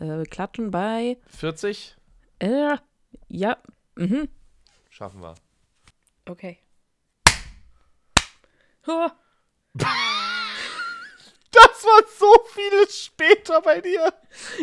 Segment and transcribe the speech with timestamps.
[0.00, 1.96] äh, klatschen bei 40?
[2.38, 2.76] Äh,
[3.28, 3.56] ja.
[3.96, 4.28] Mhm.
[4.90, 5.34] Schaffen wir.
[6.26, 6.58] Okay.
[8.86, 9.08] Oh,
[11.50, 14.12] Das war so vieles später bei dir.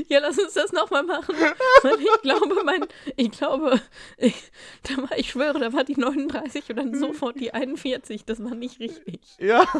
[0.07, 1.35] ja, lass uns das nochmal machen.
[1.81, 3.81] Weil ich glaube, mein, ich glaube,
[4.17, 4.35] ich,
[4.83, 8.25] da war, ich schwöre, da war die 39 und dann sofort die 41.
[8.25, 9.19] Das war nicht richtig.
[9.39, 9.61] Ja,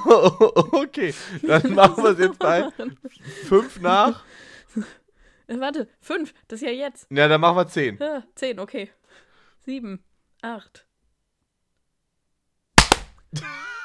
[0.72, 1.14] okay.
[1.44, 2.70] Dann machen wir es jetzt bei
[3.48, 4.24] fünf nach.
[5.48, 7.08] Äh, warte, 5, das ist ja jetzt.
[7.12, 8.02] Ja, dann machen wir zehn.
[8.02, 8.92] Ah, 10, okay.
[9.66, 10.04] 7,
[10.42, 10.88] 8.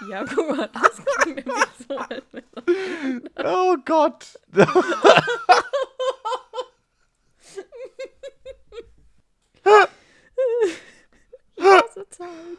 [0.08, 2.44] Ja, guck mal, das klingt nämlich so, als wäre
[3.44, 4.38] Oh Gott.
[11.56, 12.56] Ich hasse Zahlen.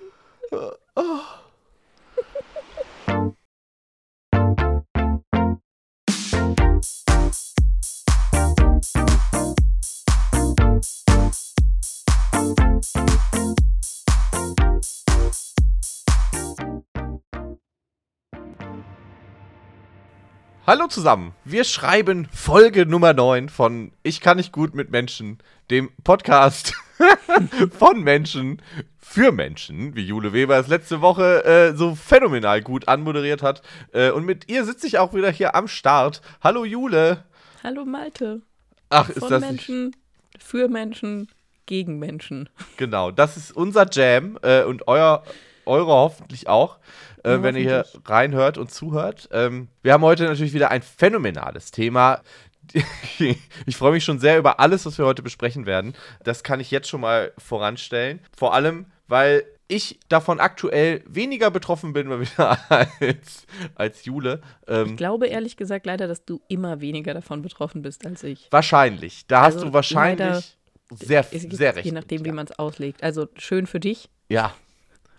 [20.72, 21.34] Hallo zusammen.
[21.44, 26.74] Wir schreiben Folge Nummer 9 von Ich kann nicht gut mit Menschen, dem Podcast
[27.78, 28.62] von Menschen
[28.98, 33.62] für Menschen, wie Jule Weber es letzte Woche äh, so phänomenal gut anmoderiert hat.
[33.91, 36.22] Äh, und mit ihr sitze ich auch wieder hier am Start.
[36.41, 37.26] Hallo Jule.
[37.66, 38.41] Hallo Malte.
[38.90, 39.50] Ach, ist Von das nicht?
[39.52, 39.96] Menschen,
[40.40, 41.28] für Menschen,
[41.66, 42.48] gegen Menschen.
[42.78, 45.26] Genau, das ist unser Jam äh, und euer,
[45.66, 46.78] eure hoffentlich auch,
[47.24, 49.30] äh, Ja, wenn ihr hier reinhört und zuhört.
[49.32, 52.22] Ähm, wir haben heute natürlich wieder ein phänomenales Thema.
[53.66, 55.94] Ich freue mich schon sehr über alles, was wir heute besprechen werden.
[56.24, 58.20] Das kann ich jetzt schon mal voranstellen.
[58.36, 64.41] Vor allem, weil ich davon aktuell weniger betroffen bin als, als Jule.
[64.68, 68.47] Ähm, Ich glaube ehrlich gesagt leider, dass du immer weniger davon betroffen bist als ich.
[68.52, 69.28] wahrscheinlich.
[69.28, 70.58] Da hast Also du wahrscheinlich
[70.91, 71.85] sehr, sehr recht.
[71.85, 72.35] Je nachdem, mit, wie ja.
[72.35, 73.02] man es auslegt.
[73.03, 74.09] Also schön für dich.
[74.30, 74.53] Ja.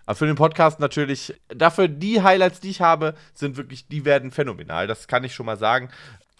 [0.06, 4.30] Aber für den Podcast natürlich, dafür die Highlights, die ich habe, sind wirklich, die werden
[4.30, 4.86] phänomenal.
[4.86, 5.90] Das kann ich schon mal sagen.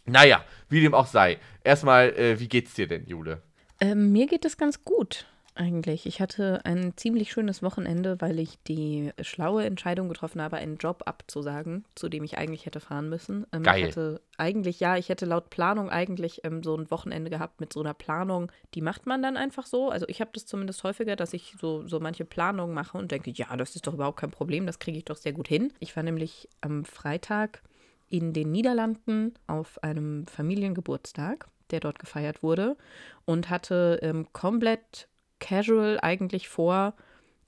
[0.05, 1.39] Naja, wie dem auch sei.
[1.63, 3.43] Erstmal, äh, wie geht's dir denn, Jule?
[3.81, 6.07] Ähm, mir geht es ganz gut eigentlich.
[6.07, 11.03] Ich hatte ein ziemlich schönes Wochenende, weil ich die schlaue Entscheidung getroffen habe, einen Job
[11.07, 13.47] abzusagen, zu dem ich eigentlich hätte fahren müssen.
[13.53, 13.81] Ähm, Geil.
[13.81, 17.73] Ich hatte eigentlich, ja, ich hätte laut Planung eigentlich ähm, so ein Wochenende gehabt mit
[17.73, 18.51] so einer Planung.
[18.75, 19.91] Die macht man dann einfach so.
[19.91, 23.31] Also ich habe das zumindest häufiger, dass ich so, so manche Planungen mache und denke,
[23.31, 25.73] ja, das ist doch überhaupt kein Problem, das kriege ich doch sehr gut hin.
[25.81, 27.63] Ich war nämlich am Freitag
[28.09, 32.77] in den Niederlanden auf einem Familiengeburtstag, der dort gefeiert wurde
[33.25, 35.09] und hatte ähm, komplett
[35.43, 36.95] casual eigentlich vor,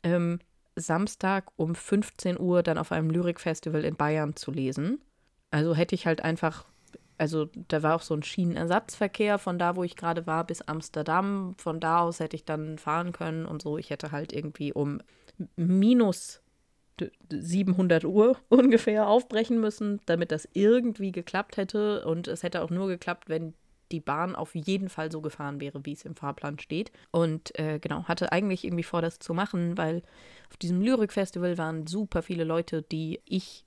[0.02, 0.40] ähm,
[0.76, 5.00] Samstag um 15 Uhr dann auf einem Lyrikfestival in Bayern zu lesen.
[5.50, 6.66] Also hätte ich halt einfach,
[7.16, 11.54] also da war auch so ein Schienenersatzverkehr von da, wo ich gerade war, bis Amsterdam.
[11.58, 13.78] Von da aus hätte ich dann fahren können und so.
[13.78, 15.00] Ich hätte halt irgendwie um
[15.56, 16.42] minus
[17.00, 22.04] d- 700 Uhr ungefähr aufbrechen müssen, damit das irgendwie geklappt hätte.
[22.06, 23.54] Und es hätte auch nur geklappt, wenn
[23.94, 26.90] die Bahn auf jeden Fall so gefahren wäre, wie es im Fahrplan steht.
[27.12, 30.02] Und äh, genau, hatte eigentlich irgendwie vor, das zu machen, weil
[30.50, 33.64] auf diesem Lyrikfestival waren super viele Leute, die ich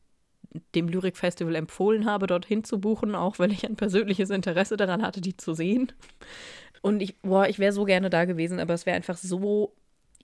[0.76, 5.22] dem Lyrikfestival empfohlen habe, dorthin zu buchen, auch weil ich ein persönliches Interesse daran hatte,
[5.22, 5.92] die zu sehen.
[6.82, 9.74] Und ich, boah, ich wäre so gerne da gewesen, aber es wäre einfach so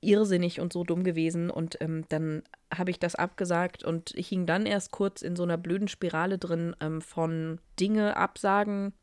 [0.02, 1.50] irrsinnig und so dumm gewesen.
[1.50, 2.44] Und ähm, dann
[2.74, 6.38] habe ich das abgesagt und ich hing dann erst kurz in so einer blöden Spirale
[6.38, 8.94] drin ähm, von Dinge absagen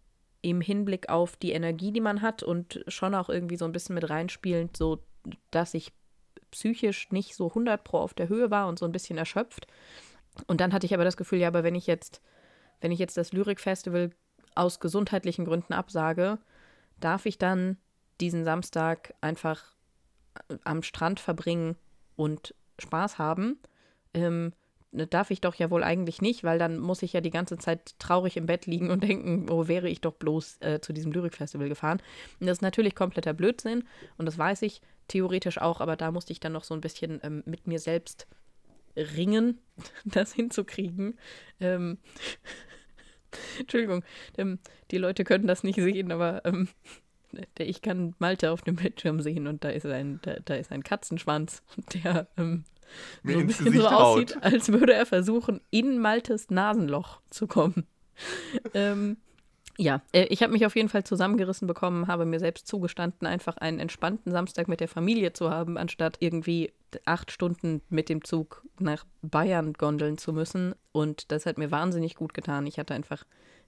[0.43, 3.95] im Hinblick auf die Energie, die man hat und schon auch irgendwie so ein bisschen
[3.95, 5.03] mit reinspielend, so
[5.51, 5.93] dass ich
[6.51, 9.67] psychisch nicht so 100 pro auf der Höhe war und so ein bisschen erschöpft.
[10.47, 12.23] Und dann hatte ich aber das Gefühl, ja, aber wenn ich jetzt,
[12.81, 14.11] wenn ich jetzt das Lyrikfestival
[14.55, 16.39] aus gesundheitlichen Gründen absage,
[16.99, 17.77] darf ich dann
[18.21, 19.75] diesen Samstag einfach
[20.49, 21.77] äh, am Strand verbringen
[22.17, 23.59] und Spaß haben.
[24.15, 24.53] Ähm,
[24.93, 27.99] darf ich doch ja wohl eigentlich nicht, weil dann muss ich ja die ganze Zeit
[27.99, 31.69] traurig im Bett liegen und denken, wo wäre ich doch bloß äh, zu diesem Lyrikfestival
[31.69, 32.03] gefahren.
[32.41, 33.85] Und das ist natürlich kompletter Blödsinn
[34.19, 37.21] und das weiß ich theoretisch auch, aber da musste ich dann noch so ein bisschen
[37.23, 38.27] ähm, mit mir selbst
[38.97, 39.59] ringen,
[40.05, 41.19] das hinzukriegen.
[41.61, 41.99] Ähm,
[43.59, 44.05] Entschuldigung,
[44.39, 44.59] ähm,
[44.91, 46.69] die Leute können das nicht sehen, aber ähm,
[47.59, 50.83] ich kann Malte auf dem Bildschirm sehen und da ist ein, da, da ist ein
[50.83, 51.63] Katzenschwanz,
[51.95, 52.65] der ähm,
[53.23, 53.93] Mir so ein bisschen so haut.
[53.93, 57.87] aussieht, als würde er versuchen, in Maltes Nasenloch zu kommen.
[58.75, 59.17] ähm,
[59.81, 63.57] ja, äh, ich habe mich auf jeden Fall zusammengerissen bekommen, habe mir selbst zugestanden, einfach
[63.57, 66.73] einen entspannten Samstag mit der Familie zu haben, anstatt irgendwie
[67.07, 70.75] acht Stunden mit dem Zug nach Bayern gondeln zu müssen.
[70.93, 72.67] Und das hat mir wahnsinnig gut getan.
[72.67, 73.25] Ich hatte einfach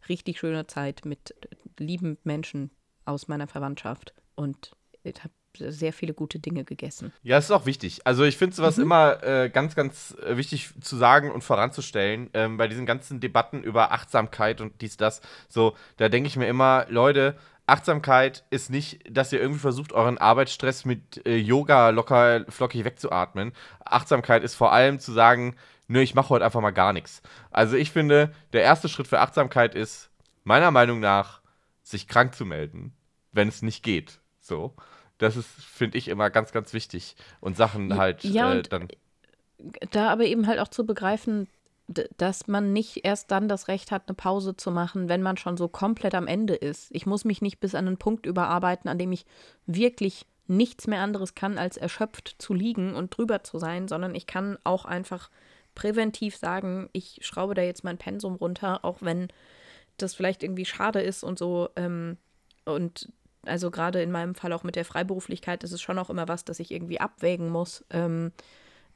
[0.08, 1.34] richtig schöne Zeit mit
[1.78, 2.70] lieben Menschen
[3.04, 4.72] aus meiner Verwandtschaft und
[5.06, 7.12] habe sehr viele gute Dinge gegessen.
[7.22, 8.06] Ja, das ist auch wichtig.
[8.06, 8.84] Also ich finde sowas mhm.
[8.84, 12.30] immer äh, ganz, ganz äh, wichtig zu sagen und voranzustellen.
[12.34, 15.20] Ähm, bei diesen ganzen Debatten über Achtsamkeit und dies, das.
[15.48, 20.18] So, da denke ich mir immer, Leute, Achtsamkeit ist nicht, dass ihr irgendwie versucht, euren
[20.18, 23.52] Arbeitsstress mit äh, Yoga locker flockig wegzuatmen.
[23.84, 25.56] Achtsamkeit ist vor allem zu sagen,
[25.86, 27.22] nö, ich mache heute einfach mal gar nichts.
[27.50, 30.10] Also ich finde, der erste Schritt für Achtsamkeit ist,
[30.44, 31.40] meiner Meinung nach,
[31.82, 32.94] sich krank zu melden,
[33.32, 34.20] wenn es nicht geht.
[34.40, 34.74] So.
[35.22, 37.14] Das ist, finde ich, immer ganz, ganz wichtig.
[37.40, 38.88] Und Sachen halt ja, äh, dann.
[39.90, 41.46] Da aber eben halt auch zu begreifen,
[42.16, 45.56] dass man nicht erst dann das Recht hat, eine Pause zu machen, wenn man schon
[45.56, 46.88] so komplett am Ende ist.
[46.90, 49.24] Ich muss mich nicht bis an einen Punkt überarbeiten, an dem ich
[49.66, 54.26] wirklich nichts mehr anderes kann, als erschöpft zu liegen und drüber zu sein, sondern ich
[54.26, 55.30] kann auch einfach
[55.74, 59.28] präventiv sagen, ich schraube da jetzt mein Pensum runter, auch wenn
[59.98, 61.68] das vielleicht irgendwie schade ist und so.
[61.76, 62.16] Ähm,
[62.64, 63.08] und
[63.46, 66.44] also gerade in meinem Fall auch mit der Freiberuflichkeit ist es schon auch immer was,
[66.44, 68.32] das ich irgendwie abwägen muss, ähm,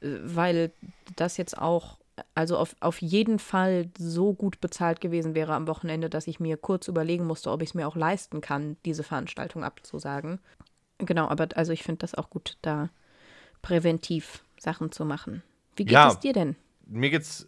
[0.01, 0.71] weil
[1.15, 1.97] das jetzt auch,
[2.35, 6.57] also auf, auf jeden Fall so gut bezahlt gewesen wäre am Wochenende, dass ich mir
[6.57, 10.39] kurz überlegen musste, ob ich es mir auch leisten kann, diese Veranstaltung abzusagen.
[10.99, 12.89] Genau, aber also ich finde das auch gut, da
[13.61, 15.43] präventiv Sachen zu machen.
[15.75, 16.55] Wie geht ja, es dir denn?
[16.85, 17.47] Mir geht's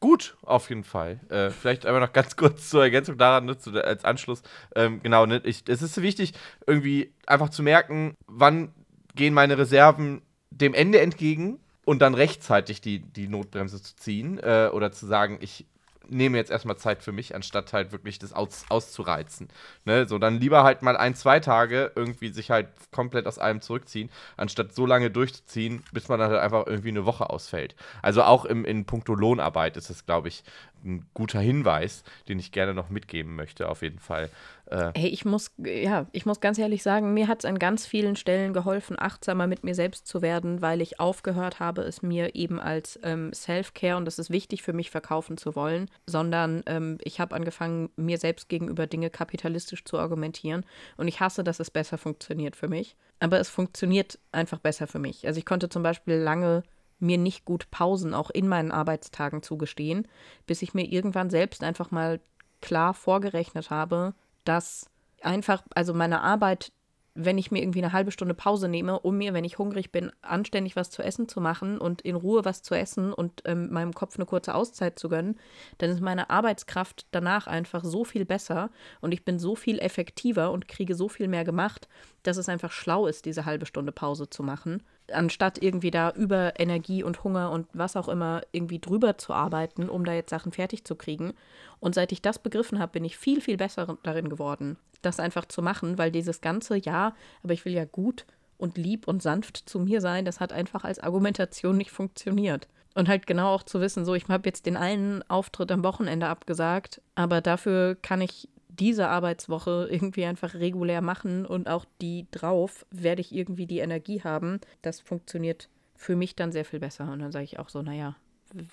[0.00, 1.20] Gut, auf jeden Fall.
[1.28, 4.42] Äh, vielleicht einmal noch ganz kurz zur Ergänzung daran, ne, zu, als Anschluss.
[4.74, 6.34] Ähm, genau, ne, ich, es ist wichtig,
[6.66, 8.72] irgendwie einfach zu merken, wann
[9.14, 14.70] gehen meine Reserven dem Ende entgegen und dann rechtzeitig die, die Notbremse zu ziehen äh,
[14.72, 15.66] oder zu sagen, ich
[16.08, 19.48] nehme jetzt erstmal Zeit für mich, anstatt halt wirklich das aus, auszureizen.
[19.84, 20.06] Ne?
[20.06, 24.10] So, dann lieber halt mal ein, zwei Tage irgendwie sich halt komplett aus allem zurückziehen,
[24.36, 27.74] anstatt so lange durchzuziehen, bis man dann halt einfach irgendwie eine Woche ausfällt.
[28.02, 30.44] Also auch im, in puncto Lohnarbeit ist es, glaube ich,
[30.84, 34.30] ein guter Hinweis, den ich gerne noch mitgeben möchte, auf jeden Fall.
[34.70, 37.86] Äh hey, ich muss, ja, ich muss ganz ehrlich sagen, mir hat es an ganz
[37.86, 42.34] vielen Stellen geholfen, achtsamer mit mir selbst zu werden, weil ich aufgehört habe, es mir
[42.34, 46.98] eben als ähm, Self-Care, und das ist wichtig für mich, verkaufen zu wollen, sondern ähm,
[47.02, 50.64] ich habe angefangen, mir selbst gegenüber Dinge kapitalistisch zu argumentieren.
[50.96, 52.96] Und ich hasse, dass es besser funktioniert für mich.
[53.20, 55.26] Aber es funktioniert einfach besser für mich.
[55.26, 56.62] Also ich konnte zum Beispiel lange
[57.00, 60.08] mir nicht gut Pausen auch in meinen Arbeitstagen zugestehen,
[60.46, 62.20] bis ich mir irgendwann selbst einfach mal
[62.60, 64.14] klar vorgerechnet habe,
[64.48, 64.90] dass
[65.22, 66.72] einfach, also meine Arbeit
[67.20, 70.12] wenn ich mir irgendwie eine halbe Stunde Pause nehme, um mir, wenn ich hungrig bin,
[70.22, 73.92] anständig was zu essen zu machen und in Ruhe was zu essen und ähm, meinem
[73.92, 75.36] Kopf eine kurze Auszeit zu gönnen,
[75.78, 80.52] dann ist meine Arbeitskraft danach einfach so viel besser und ich bin so viel effektiver
[80.52, 81.88] und kriege so viel mehr gemacht,
[82.22, 86.58] dass es einfach schlau ist, diese halbe Stunde Pause zu machen, anstatt irgendwie da über
[86.58, 90.52] Energie und Hunger und was auch immer irgendwie drüber zu arbeiten, um da jetzt Sachen
[90.52, 91.34] fertig zu kriegen.
[91.80, 95.44] Und seit ich das begriffen habe, bin ich viel, viel besser darin geworden das einfach
[95.46, 98.26] zu machen, weil dieses ganze Ja, aber ich will ja gut
[98.56, 102.68] und lieb und sanft zu mir sein, das hat einfach als Argumentation nicht funktioniert.
[102.94, 106.26] Und halt genau auch zu wissen, so, ich habe jetzt den einen Auftritt am Wochenende
[106.26, 112.86] abgesagt, aber dafür kann ich diese Arbeitswoche irgendwie einfach regulär machen und auch die drauf
[112.90, 114.60] werde ich irgendwie die Energie haben.
[114.82, 117.10] Das funktioniert für mich dann sehr viel besser.
[117.10, 118.16] Und dann sage ich auch so, naja,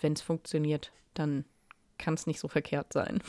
[0.01, 1.45] wenn es funktioniert, dann
[1.97, 3.21] kann es nicht so verkehrt sein.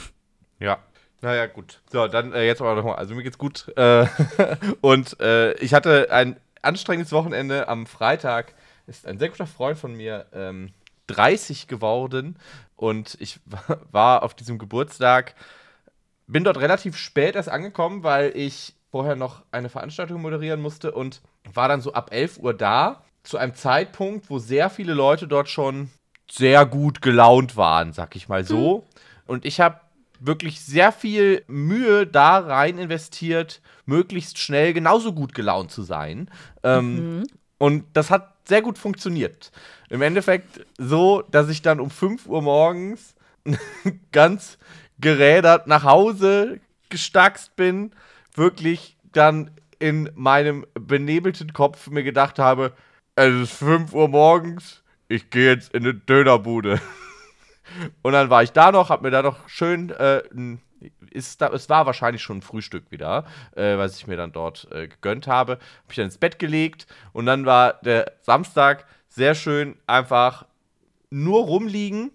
[0.58, 0.78] Ja,
[1.22, 1.80] naja, gut.
[1.90, 2.96] So, dann äh, jetzt aber nochmal.
[2.96, 3.72] Also mir geht's gut.
[3.76, 4.06] Äh,
[4.80, 7.68] und äh, ich hatte ein anstrengendes Wochenende.
[7.68, 8.54] Am Freitag
[8.86, 10.72] ist ein sehr guter Freund von mir ähm,
[11.06, 12.38] 30 geworden.
[12.76, 13.40] Und ich
[13.90, 15.34] war auf diesem Geburtstag,
[16.26, 21.20] bin dort relativ spät erst angekommen, weil ich vorher noch eine Veranstaltung moderieren musste und
[21.52, 23.02] war dann so ab 11 Uhr da.
[23.22, 25.90] Zu einem Zeitpunkt, wo sehr viele Leute dort schon
[26.30, 28.78] sehr gut gelaunt waren, sag ich mal so.
[28.78, 28.82] Hm.
[29.26, 29.80] Und ich habe
[30.20, 36.30] wirklich sehr viel Mühe da rein investiert, möglichst schnell genauso gut gelaunt zu sein.
[36.62, 37.26] Ähm, mhm.
[37.58, 39.50] Und das hat sehr gut funktioniert.
[39.88, 43.14] Im Endeffekt so, dass ich dann um 5 Uhr morgens
[44.12, 44.58] ganz
[44.98, 47.92] gerädert nach Hause gestackst bin,
[48.34, 52.72] wirklich dann in meinem benebelten Kopf mir gedacht habe,
[53.14, 56.80] es ist 5 Uhr morgens, ich gehe jetzt in eine Dönerbude.
[58.02, 60.22] Und dann war ich da noch, hab mir da noch schön äh,
[61.10, 63.24] ist da, es war wahrscheinlich schon ein Frühstück wieder,
[63.54, 65.52] äh, was ich mir dann dort äh, gegönnt habe.
[65.52, 70.46] Hab ich dann ins Bett gelegt und dann war der Samstag sehr schön einfach
[71.10, 72.10] nur rumliegen,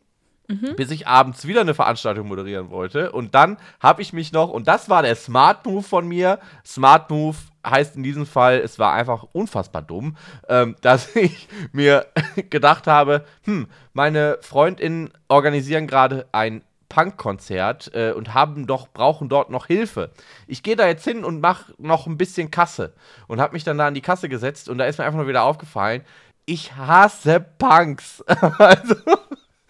[0.52, 0.76] mhm.
[0.76, 3.12] bis ich abends wieder eine Veranstaltung moderieren wollte.
[3.12, 6.40] Und dann habe ich mich noch, und das war der Smart Move von mir.
[6.66, 10.18] Smart Move heißt in diesem Fall, es war einfach unfassbar dumm,
[10.48, 12.08] ähm, dass ich mir
[12.50, 19.50] gedacht habe, hm, meine FreundInnen organisieren gerade ein Punkkonzert äh, und haben doch, brauchen dort
[19.50, 20.12] noch Hilfe.
[20.46, 22.94] Ich gehe da jetzt hin und mache noch ein bisschen Kasse.
[23.28, 25.28] Und habe mich dann da an die Kasse gesetzt und da ist mir einfach nur
[25.30, 26.04] wieder aufgefallen,
[26.46, 28.22] ich hasse Punks.
[28.58, 28.96] also,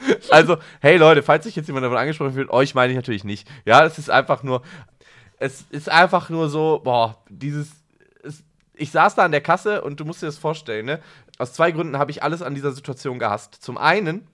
[0.32, 3.48] also, hey Leute, falls sich jetzt jemand davon angesprochen fühlt, euch meine ich natürlich nicht.
[3.66, 4.62] Ja, es ist einfach nur,
[5.38, 7.70] es ist einfach nur so, boah, dieses,
[8.24, 8.44] es,
[8.76, 11.00] ich saß da an der Kasse und du musst dir das vorstellen, ne?
[11.38, 13.56] Aus zwei Gründen habe ich alles an dieser Situation gehasst.
[13.56, 14.28] Zum einen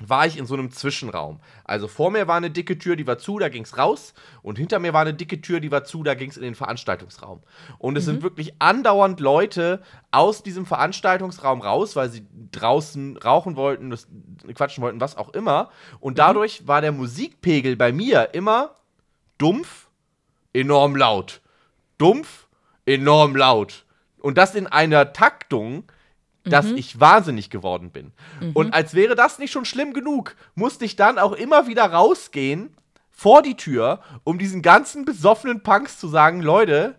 [0.00, 1.40] war ich in so einem Zwischenraum.
[1.64, 4.14] Also vor mir war eine dicke Tür, die war zu, da ging es raus.
[4.42, 6.54] Und hinter mir war eine dicke Tür, die war zu, da ging es in den
[6.54, 7.42] Veranstaltungsraum.
[7.78, 8.12] Und es mhm.
[8.12, 14.08] sind wirklich andauernd Leute aus diesem Veranstaltungsraum raus, weil sie draußen rauchen wollten, das,
[14.54, 15.70] quatschen wollten, was auch immer.
[16.00, 16.16] Und mhm.
[16.16, 18.76] dadurch war der Musikpegel bei mir immer
[19.38, 19.88] dumpf,
[20.52, 21.40] enorm laut.
[21.98, 22.48] Dumpf,
[22.86, 23.84] enorm laut.
[24.18, 25.84] Und das in einer Taktung,
[26.44, 26.76] dass mhm.
[26.76, 28.12] ich wahnsinnig geworden bin.
[28.40, 28.52] Mhm.
[28.52, 32.74] Und als wäre das nicht schon schlimm genug, musste ich dann auch immer wieder rausgehen
[33.10, 36.98] vor die Tür, um diesen ganzen besoffenen Punks zu sagen, Leute,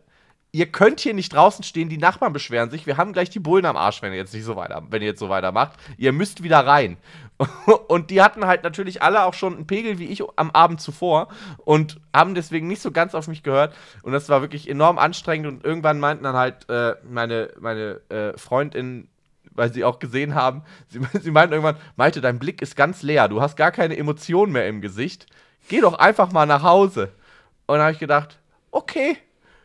[0.52, 3.66] ihr könnt hier nicht draußen stehen, die Nachbarn beschweren sich, wir haben gleich die Bullen
[3.66, 5.74] am Arsch, wenn ihr jetzt nicht so weiter, wenn ihr jetzt so weitermacht.
[5.98, 6.98] Ihr müsst wieder rein.
[7.88, 11.30] Und die hatten halt natürlich alle auch schon einen Pegel wie ich am Abend zuvor
[11.66, 13.76] und haben deswegen nicht so ganz auf mich gehört.
[14.04, 15.48] Und das war wirklich enorm anstrengend.
[15.48, 19.08] Und irgendwann meinten dann halt äh, meine, meine äh, Freundin,
[19.52, 23.28] weil sie auch gesehen haben, sie, sie meinten irgendwann, Malte, dein Blick ist ganz leer,
[23.28, 25.28] du hast gar keine Emotionen mehr im Gesicht.
[25.68, 27.12] Geh doch einfach mal nach Hause.
[27.68, 28.40] Und dann habe ich gedacht,
[28.72, 29.18] okay,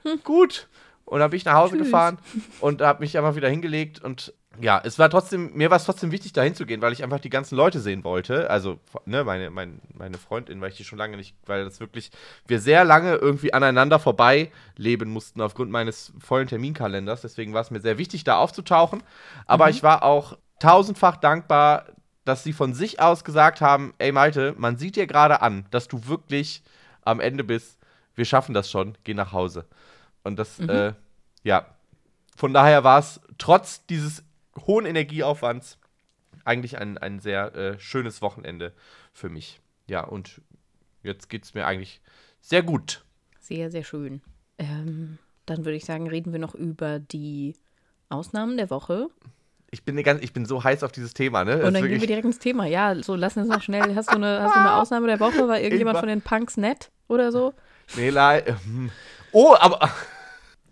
[0.03, 0.21] hm.
[0.23, 0.69] gut.
[1.05, 1.87] Und dann bin ich nach Hause Tschüss.
[1.87, 2.19] gefahren
[2.61, 6.13] und habe mich einfach wieder hingelegt und ja, es war trotzdem, mir war es trotzdem
[6.13, 8.49] wichtig, da hinzugehen, weil ich einfach die ganzen Leute sehen wollte.
[8.51, 12.11] Also, ne, meine, mein, meine Freundin, weil ich die schon lange nicht, weil das wirklich,
[12.47, 17.23] wir sehr lange irgendwie aneinander vorbei leben mussten aufgrund meines vollen Terminkalenders.
[17.23, 19.03] Deswegen war es mir sehr wichtig, da aufzutauchen.
[19.47, 19.71] Aber mhm.
[19.71, 21.87] ich war auch tausendfach dankbar,
[22.25, 25.89] dass sie von sich aus gesagt haben: Ey, Malte, man sieht dir gerade an, dass
[25.89, 26.63] du wirklich
[27.03, 27.79] am Ende bist.
[28.15, 29.67] Wir schaffen das schon, geh nach Hause.
[30.25, 30.71] Und das, mhm.
[30.71, 30.93] äh,
[31.43, 31.67] ja,
[32.37, 34.25] von daher war es trotz dieses
[34.67, 35.79] hohen Energieaufwands
[36.45, 38.73] eigentlich ein, ein sehr äh, schönes Wochenende
[39.13, 39.61] für mich.
[39.89, 40.41] Ja, und
[41.03, 42.01] jetzt geht es mir eigentlich
[42.41, 43.05] sehr gut.
[43.41, 44.23] Sehr, sehr schön.
[44.59, 47.55] Ähm, dann würde ich sagen, reden wir noch über die
[48.09, 49.09] Ausnahmen der Woche.
[49.71, 51.65] Ich bin, ganz, ich bin so heiß auf dieses Thema, ne?
[51.65, 52.67] Und dann gehen wir direkt ins Thema.
[52.67, 53.95] Ja, so lass uns noch schnell.
[53.95, 55.49] Hast du eine, hast du eine Ausnahme der Woche?
[55.49, 57.53] War irgendjemand von den Punks nett oder so?
[57.97, 58.59] Nee, leider.
[59.33, 59.91] Oh, aber.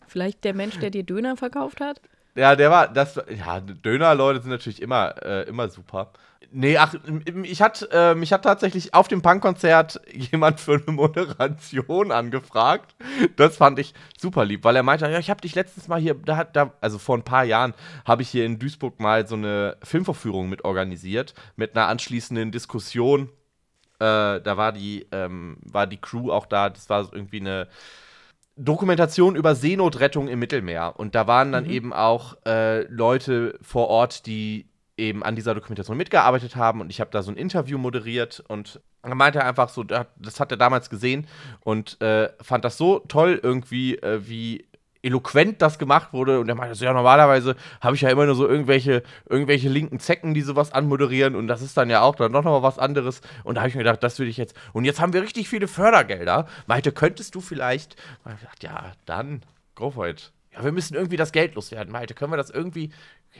[0.07, 2.01] Vielleicht der Mensch, der dir Döner verkauft hat?
[2.35, 6.11] Ja, der war, das, ja, Döner-Leute sind natürlich immer, äh, immer super.
[6.51, 6.95] Nee, ach,
[7.43, 12.95] ich hat, äh, mich hat tatsächlich auf dem Punkkonzert jemand für eine Moderation angefragt.
[13.37, 16.15] Das fand ich super lieb, weil er meinte, ja, ich habe dich letztens mal hier,
[16.15, 17.75] da, da, also vor ein paar Jahren,
[18.05, 23.31] habe ich hier in Duisburg mal so eine Filmverführung mit organisiert, mit einer anschließenden Diskussion.
[23.99, 27.69] Äh, da war die, ähm, war die Crew auch da, das war irgendwie eine
[28.57, 30.95] Dokumentation über Seenotrettung im Mittelmeer.
[30.97, 31.71] Und da waren dann mhm.
[31.71, 36.81] eben auch äh, Leute vor Ort, die eben an dieser Dokumentation mitgearbeitet haben.
[36.81, 40.51] Und ich habe da so ein Interview moderiert und er meinte einfach so, das hat
[40.51, 41.27] er damals gesehen
[41.61, 44.67] und äh, fand das so toll irgendwie, äh, wie
[45.05, 46.41] eloquent das gemacht wurde.
[46.41, 50.01] Und er meinte so, ja, normalerweise habe ich ja immer nur so irgendwelche, irgendwelche linken
[50.01, 51.37] Zecken, die sowas anmoderieren.
[51.37, 53.21] Und das ist dann ja auch dann noch mal was anderes.
[53.45, 54.57] Und da habe ich mir gedacht, das würde ich jetzt.
[54.73, 56.47] Und jetzt haben wir richtig viele Fördergelder.
[56.67, 57.97] Meinte, könntest du vielleicht.
[58.25, 59.43] Und ich gedacht, ja, dann,
[59.75, 60.33] go for it.
[60.53, 61.93] Ja, wir müssen irgendwie das Geld loswerden.
[61.93, 62.91] Malte, können wir das irgendwie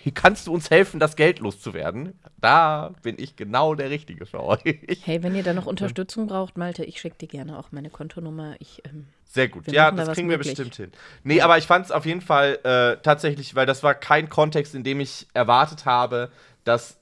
[0.03, 2.19] hier kannst du uns helfen, das Geld loszuwerden?
[2.41, 4.61] Da bin ich genau der Richtige für euch.
[5.03, 8.57] Hey, wenn ihr da noch Unterstützung braucht, Malte, ich schicke dir gerne auch meine Kontonummer.
[8.59, 10.55] Ich, ähm, Sehr gut, ja, das da kriegen wir möglich.
[10.55, 10.93] bestimmt hin.
[11.25, 14.77] Nee, aber ich fand es auf jeden Fall äh, tatsächlich, weil das war kein Kontext,
[14.77, 16.31] in dem ich erwartet habe,
[16.63, 17.01] dass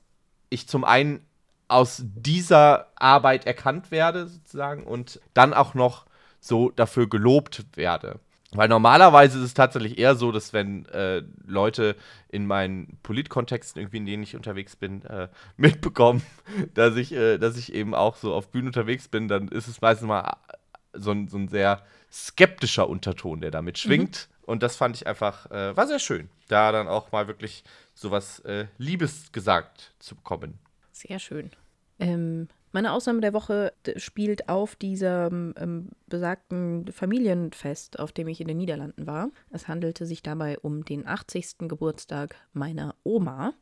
[0.48, 1.20] ich zum einen
[1.68, 6.06] aus dieser Arbeit erkannt werde, sozusagen, und dann auch noch
[6.40, 8.18] so dafür gelobt werde.
[8.52, 11.96] Weil normalerweise ist es tatsächlich eher so, dass wenn äh, Leute
[12.30, 16.22] in meinen Politkontexten, irgendwie in denen ich unterwegs bin, äh, mitbekommen,
[16.72, 19.82] dass ich, äh, dass ich eben auch so auf Bühnen unterwegs bin, dann ist es
[19.82, 20.36] meistens mal
[20.94, 23.78] so ein, so ein sehr skeptischer Unterton, der damit mhm.
[23.78, 24.28] schwingt.
[24.28, 24.44] Mhm.
[24.44, 27.64] Und das fand ich einfach, äh, war sehr schön, da dann auch mal wirklich
[27.94, 30.58] sowas äh, Liebes gesagt zu bekommen.
[30.90, 31.50] Sehr schön.
[31.98, 38.48] Ähm, meine Ausnahme der Woche spielt auf diesem ähm, besagten Familienfest, auf dem ich in
[38.48, 39.30] den Niederlanden war.
[39.50, 41.68] Es handelte sich dabei um den 80.
[41.68, 43.52] Geburtstag meiner Oma.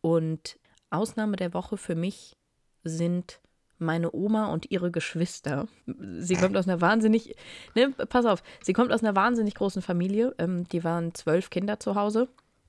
[0.00, 0.58] Und
[0.90, 2.36] Ausnahme der Woche für mich
[2.82, 3.40] sind
[3.78, 5.68] meine Oma und ihre Geschwister.
[6.18, 7.36] Sie kommt aus einer wahnsinnig,
[7.74, 10.34] ne, pass auf, sie kommt aus einer wahnsinnig großen Familie.
[10.38, 12.28] Ähm, die waren zwölf Kinder zu Hause.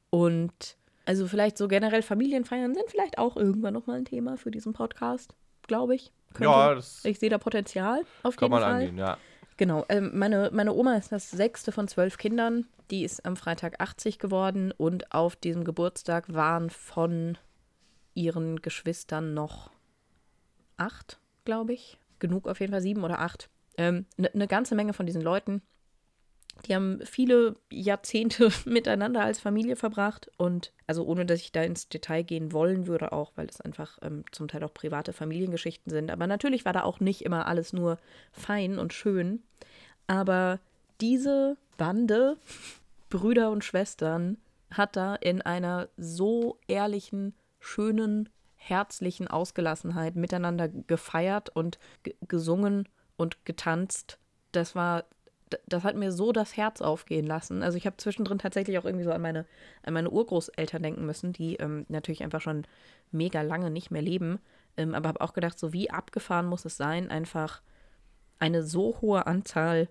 [0.09, 4.73] Und also vielleicht so generell Familienfeiern sind vielleicht auch irgendwann nochmal ein Thema für diesen
[4.73, 5.33] Podcast
[5.67, 6.11] glaube ich.
[6.33, 8.73] Könnte, Ja, das ich sehe da Potenzial auf kann jeden man Fall.
[8.73, 9.17] angehen, ja.
[9.57, 12.67] Genau, ähm, meine, meine Oma ist das sechste von zwölf Kindern.
[12.91, 17.37] Die ist am Freitag 80 geworden und auf diesem Geburtstag waren von
[18.13, 19.71] ihren Geschwistern noch
[20.77, 21.97] acht, glaube ich.
[22.19, 23.49] Genug auf jeden Fall, sieben oder acht.
[23.77, 25.61] Eine ne ne ganze Menge von diesen Leuten.
[26.65, 31.87] Die haben viele Jahrzehnte miteinander als Familie verbracht und also ohne dass ich da ins
[31.87, 36.09] Detail gehen wollen würde, auch weil es einfach ähm, zum Teil auch private Familiengeschichten sind.
[36.09, 37.97] Aber natürlich war da auch nicht immer alles nur
[38.31, 39.43] fein und schön.
[40.07, 40.59] Aber
[40.99, 42.37] diese Bande,
[43.09, 44.37] Brüder und Schwestern,
[44.71, 51.79] hat da in einer so ehrlichen, schönen, herzlichen Ausgelassenheit miteinander gefeiert und
[52.27, 54.19] gesungen und getanzt.
[54.51, 55.05] Das war
[55.67, 57.63] das hat mir so das Herz aufgehen lassen.
[57.63, 59.45] Also ich habe zwischendrin tatsächlich auch irgendwie so an meine,
[59.83, 62.65] an meine Urgroßeltern denken müssen, die ähm, natürlich einfach schon
[63.11, 64.39] mega lange nicht mehr leben.
[64.75, 67.61] Ähm, aber habe auch gedacht, so wie abgefahren muss es sein, einfach
[68.39, 69.87] eine so hohe Anzahl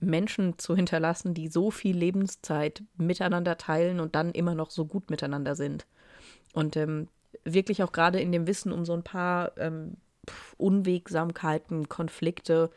[0.00, 5.10] Menschen zu hinterlassen, die so viel Lebenszeit miteinander teilen und dann immer noch so gut
[5.10, 5.86] miteinander sind.
[6.52, 7.08] Und ähm,
[7.46, 9.96] wirklich auch gerade in dem Wissen um so ein paar ähm,
[10.58, 12.70] Unwegsamkeiten, Konflikte,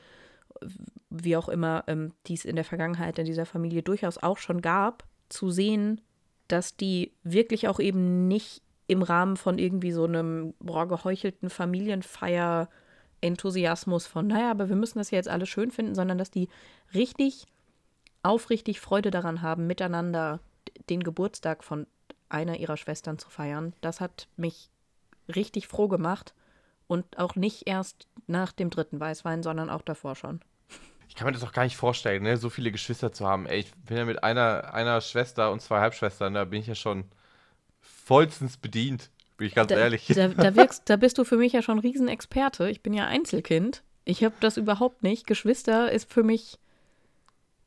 [1.10, 4.62] wie auch immer, ähm, die es in der Vergangenheit in dieser Familie durchaus auch schon
[4.62, 6.00] gab, zu sehen,
[6.48, 14.08] dass die wirklich auch eben nicht im Rahmen von irgendwie so einem boah, geheuchelten Familienfeier-Enthusiasmus
[14.08, 16.50] von, naja, aber wir müssen das ja jetzt alles schön finden, sondern dass die
[16.94, 17.46] richtig
[18.24, 20.40] aufrichtig Freude daran haben, miteinander
[20.90, 21.86] den Geburtstag von
[22.30, 23.74] einer ihrer Schwestern zu feiern.
[23.82, 24.70] Das hat mich
[25.28, 26.34] richtig froh gemacht
[26.88, 30.42] und auch nicht erst nach dem dritten Weißwein, sondern auch davor schon.
[31.08, 32.38] Ich kann mir das auch gar nicht vorstellen, ne?
[32.38, 33.48] so viele Geschwister zu haben.
[33.48, 36.76] Ey, ich bin ja mit einer, einer Schwester und zwei Halbschwestern, da bin ich ja
[36.76, 37.06] schon
[37.82, 40.06] vollstens bedient, bin ich ganz da, ehrlich.
[40.08, 42.70] Da, da, wirkst, da bist du für mich ja schon Riesenexperte.
[42.70, 43.84] Ich bin ja Einzelkind.
[44.06, 45.28] Ich habe das überhaupt nicht.
[45.28, 46.60] Geschwister ist für mich,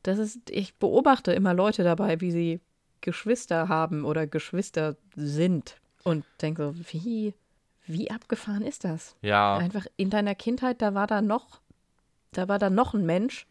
[0.03, 2.61] das ist, ich beobachte immer Leute dabei, wie sie
[3.03, 7.35] Geschwister haben oder Geschwister sind und denke so, wie,
[7.85, 9.15] wie abgefahren ist das?
[9.21, 9.57] Ja.
[9.57, 11.61] Einfach in deiner Kindheit, da war da noch
[12.33, 13.45] da war da noch ein Mensch,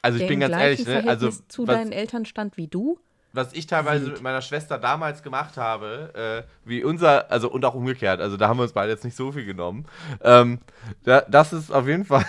[0.00, 1.04] also ich der bin ganz ehrlich, ne?
[1.06, 2.98] Also zu was, deinen Eltern stand wie du.
[3.32, 7.74] was ich teilweise mit meiner Schwester damals gemacht habe, äh, wie unser, also und auch
[7.74, 9.86] umgekehrt, also da haben wir uns beide jetzt nicht so viel genommen.
[10.22, 10.60] Ähm,
[11.04, 12.24] da, das ist auf jeden Fall,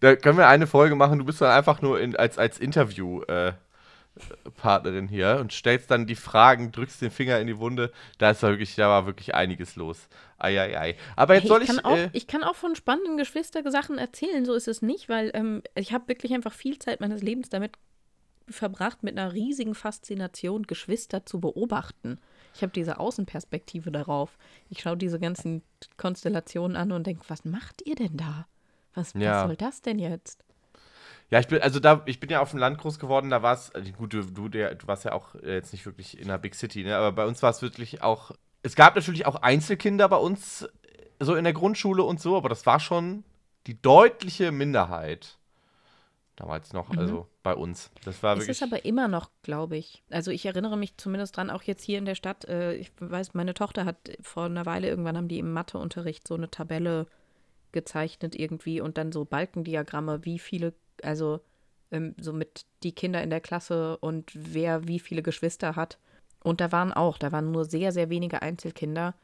[0.00, 1.18] da können wir eine Folge machen.
[1.18, 3.22] Du bist dann einfach nur in, als, als Interview.
[3.22, 3.52] Äh,
[4.56, 7.92] Partnerin hier und stellst dann die Fragen, drückst den Finger in die Wunde.
[8.18, 10.08] Da ist wirklich, da war wirklich einiges los.
[10.38, 10.76] Eieiei.
[10.76, 10.96] Ei, ei.
[11.16, 11.76] Aber jetzt Hey, soll ich, ich.
[11.76, 15.30] kann auch, äh, ich kann auch von spannenden Geschwistersachen erzählen, so ist es nicht, weil
[15.34, 17.72] ähm, ich habe wirklich einfach viel Zeit meines Lebens damit
[18.48, 22.20] verbracht, mit einer riesigen Faszination Geschwister zu beobachten.
[22.54, 24.38] Ich habe diese Außenperspektive darauf.
[24.70, 25.62] Ich schaue diese ganzen
[25.96, 28.46] Konstellationen an und denke, was macht ihr denn da?
[28.94, 29.42] Was, Ja.
[29.42, 30.44] was soll das denn jetzt?
[31.30, 33.54] Ja, ich bin, also da, ich bin ja auf dem Land groß geworden, da war
[33.54, 36.38] es, gut, du, du, der, du warst ja auch äh, jetzt nicht wirklich in einer
[36.38, 36.96] Big City, ne?
[36.96, 38.30] Aber bei uns war es wirklich auch.
[38.62, 40.68] Es gab natürlich auch Einzelkinder bei uns, äh,
[41.18, 43.24] so in der Grundschule und so, aber das war schon
[43.66, 45.36] die deutliche Minderheit.
[46.36, 46.98] Damals noch, Mhm.
[46.98, 47.90] also bei uns.
[48.04, 48.60] Das war Es wirklich.
[48.60, 50.04] ist aber immer noch, glaube ich.
[50.10, 53.32] Also ich erinnere mich zumindest dran, auch jetzt hier in der Stadt, äh, ich weiß,
[53.34, 57.06] meine Tochter hat vor einer Weile, irgendwann haben die im Matheunterricht so eine Tabelle
[57.72, 61.40] gezeichnet irgendwie und dann so Balkendiagramme, wie viele, also
[61.90, 65.98] ähm, so mit die Kinder in der Klasse und wer wie viele Geschwister hat.
[66.42, 69.14] Und da waren auch, da waren nur sehr, sehr wenige Einzelkinder.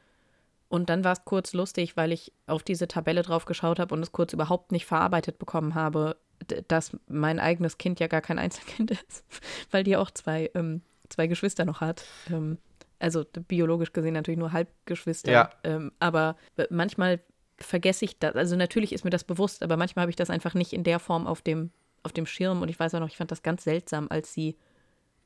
[0.68, 4.02] Und dann war es kurz lustig, weil ich auf diese Tabelle drauf geschaut habe und
[4.02, 6.16] es kurz überhaupt nicht verarbeitet bekommen habe,
[6.68, 9.24] dass mein eigenes Kind ja gar kein Einzelkind ist,
[9.70, 12.04] weil die auch zwei, ähm, zwei Geschwister noch hat.
[12.30, 12.58] Ähm,
[12.98, 15.30] also biologisch gesehen natürlich nur Halbgeschwister.
[15.30, 15.50] Ja.
[15.64, 16.36] Ähm, aber
[16.70, 17.20] manchmal
[17.62, 18.34] vergesse ich das.
[18.36, 20.98] Also natürlich ist mir das bewusst, aber manchmal habe ich das einfach nicht in der
[20.98, 21.70] Form auf dem,
[22.02, 22.62] auf dem Schirm.
[22.62, 24.56] Und ich weiß auch noch, ich fand das ganz seltsam, als sie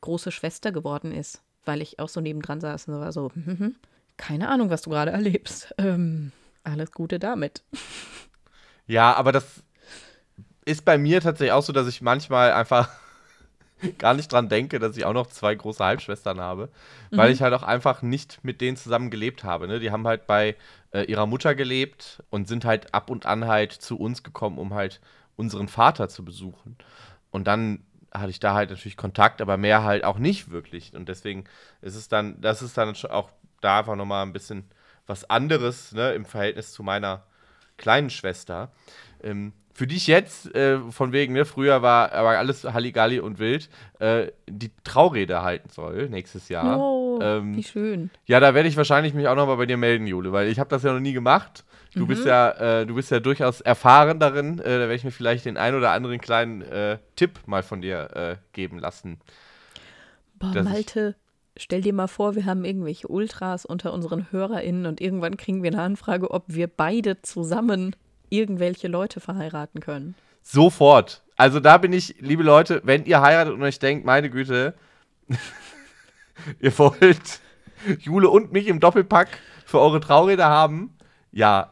[0.00, 3.76] große Schwester geworden ist, weil ich auch so nebendran saß und war so, mhm,
[4.16, 5.74] keine Ahnung, was du gerade erlebst.
[5.78, 6.32] Ähm,
[6.64, 7.62] alles Gute damit.
[8.86, 9.62] Ja, aber das
[10.64, 12.90] ist bei mir tatsächlich auch so, dass ich manchmal einfach
[13.98, 16.68] gar nicht dran denke, dass ich auch noch zwei große Halbschwestern habe,
[17.10, 17.34] weil Mhm.
[17.34, 19.66] ich halt auch einfach nicht mit denen zusammen gelebt habe.
[19.68, 19.80] Ne?
[19.80, 20.56] Die haben halt bei
[20.92, 24.74] äh, ihrer Mutter gelebt und sind halt ab und an halt zu uns gekommen, um
[24.74, 25.00] halt
[25.36, 26.76] unseren Vater zu besuchen.
[27.30, 30.94] Und dann hatte ich da halt natürlich Kontakt, aber mehr halt auch nicht wirklich.
[30.94, 31.44] Und deswegen
[31.82, 34.64] ist es dann, das ist dann auch da einfach nochmal ein bisschen
[35.06, 37.24] was anderes, ne, im Verhältnis zu meiner
[37.76, 38.70] kleinen Schwester.
[39.22, 43.68] Ähm, für dich jetzt, äh, von wegen, ne, früher war aber alles Halligalli und wild,
[43.98, 46.80] äh, die Traurede halten soll nächstes Jahr.
[46.80, 48.10] Oh, ähm, wie schön.
[48.24, 50.70] Ja, da werde ich wahrscheinlich mich auch nochmal bei dir melden, Jule, weil ich habe
[50.70, 51.66] das ja noch nie gemacht.
[51.92, 52.06] Du Mhm.
[52.06, 54.58] bist ja, äh, du bist ja durchaus erfahren darin.
[54.60, 57.82] Äh, da werde ich mir vielleicht den ein oder anderen kleinen äh, Tipp mal von
[57.82, 59.20] dir äh, geben lassen.
[60.38, 61.16] Boah, Malte,
[61.58, 65.70] stell dir mal vor, wir haben irgendwelche Ultras unter unseren HörerInnen und irgendwann kriegen wir
[65.70, 67.94] eine Anfrage, ob wir beide zusammen
[68.28, 70.14] irgendwelche Leute verheiraten können.
[70.42, 71.22] Sofort.
[71.36, 74.74] Also da bin ich, liebe Leute, wenn ihr heiratet und euch denkt, meine Güte,
[76.60, 77.40] ihr wollt
[78.00, 79.28] Jule und mich im Doppelpack
[79.64, 80.96] für eure Traurede haben,
[81.32, 81.70] ja.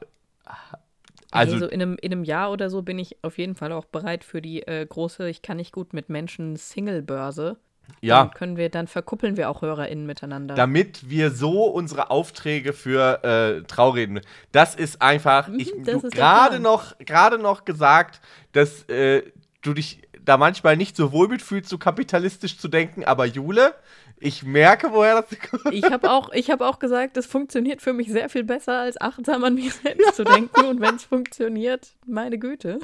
[1.31, 3.87] Also Also, in, einem, in einem Jahr oder so bin ich auf jeden Fall auch
[3.87, 7.57] bereit für die äh, große Ich kann nicht gut mit Menschen Single-Börse.
[8.01, 8.25] Ja.
[8.25, 10.55] Dann können wir, dann verkuppeln wir auch HörerInnen miteinander.
[10.55, 14.21] damit wir so unsere Aufträge für äh, Traureden.
[14.53, 18.21] Das ist einfach, ich, Mhm, das der gerade noch, gerade noch gesagt,
[18.53, 19.23] dass äh,
[19.63, 23.75] du dich da manchmal nicht so wohl mitfühlst, so kapitalistisch zu denken, aber Jule,
[24.19, 25.75] ich merke, woher das kommt.
[25.75, 29.01] Ich habe auch, ich hab auch gesagt, es funktioniert für mich sehr viel besser, als
[29.01, 30.65] achtsam an mich selbst zu denken.
[30.65, 32.79] Und wenn es funktioniert, meine Güte.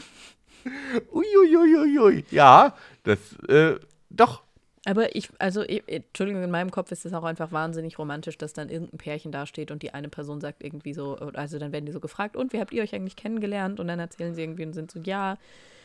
[1.13, 2.25] Uiuiuiui.
[2.31, 3.77] Ja, das, äh,
[4.11, 4.43] doch.
[4.87, 8.55] Aber ich, also, ich, Entschuldigung, in meinem Kopf ist es auch einfach wahnsinnig romantisch, dass
[8.55, 11.93] dann irgendein Pärchen dasteht und die eine Person sagt irgendwie so, also dann werden die
[11.93, 13.79] so gefragt, und wie habt ihr euch eigentlich kennengelernt?
[13.79, 15.37] Und dann erzählen sie irgendwie und sind so, ja,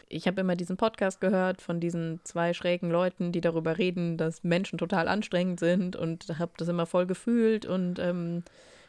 [0.07, 4.43] ich habe immer diesen Podcast gehört von diesen zwei schrägen Leuten, die darüber reden, dass
[4.43, 8.43] Menschen total anstrengend sind und habe das immer voll gefühlt und ähm,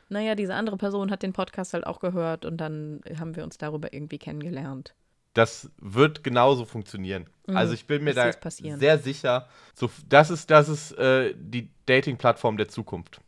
[0.08, 3.58] naja, diese andere Person hat den Podcast halt auch gehört und dann haben wir uns
[3.58, 4.94] darüber irgendwie kennengelernt.
[5.36, 7.26] Das wird genauso funktionieren.
[7.46, 7.56] Mhm.
[7.56, 9.48] Also ich bin mir da sehr sicher.
[9.74, 13.20] So, das ist, das ist äh, die Dating-Plattform der Zukunft.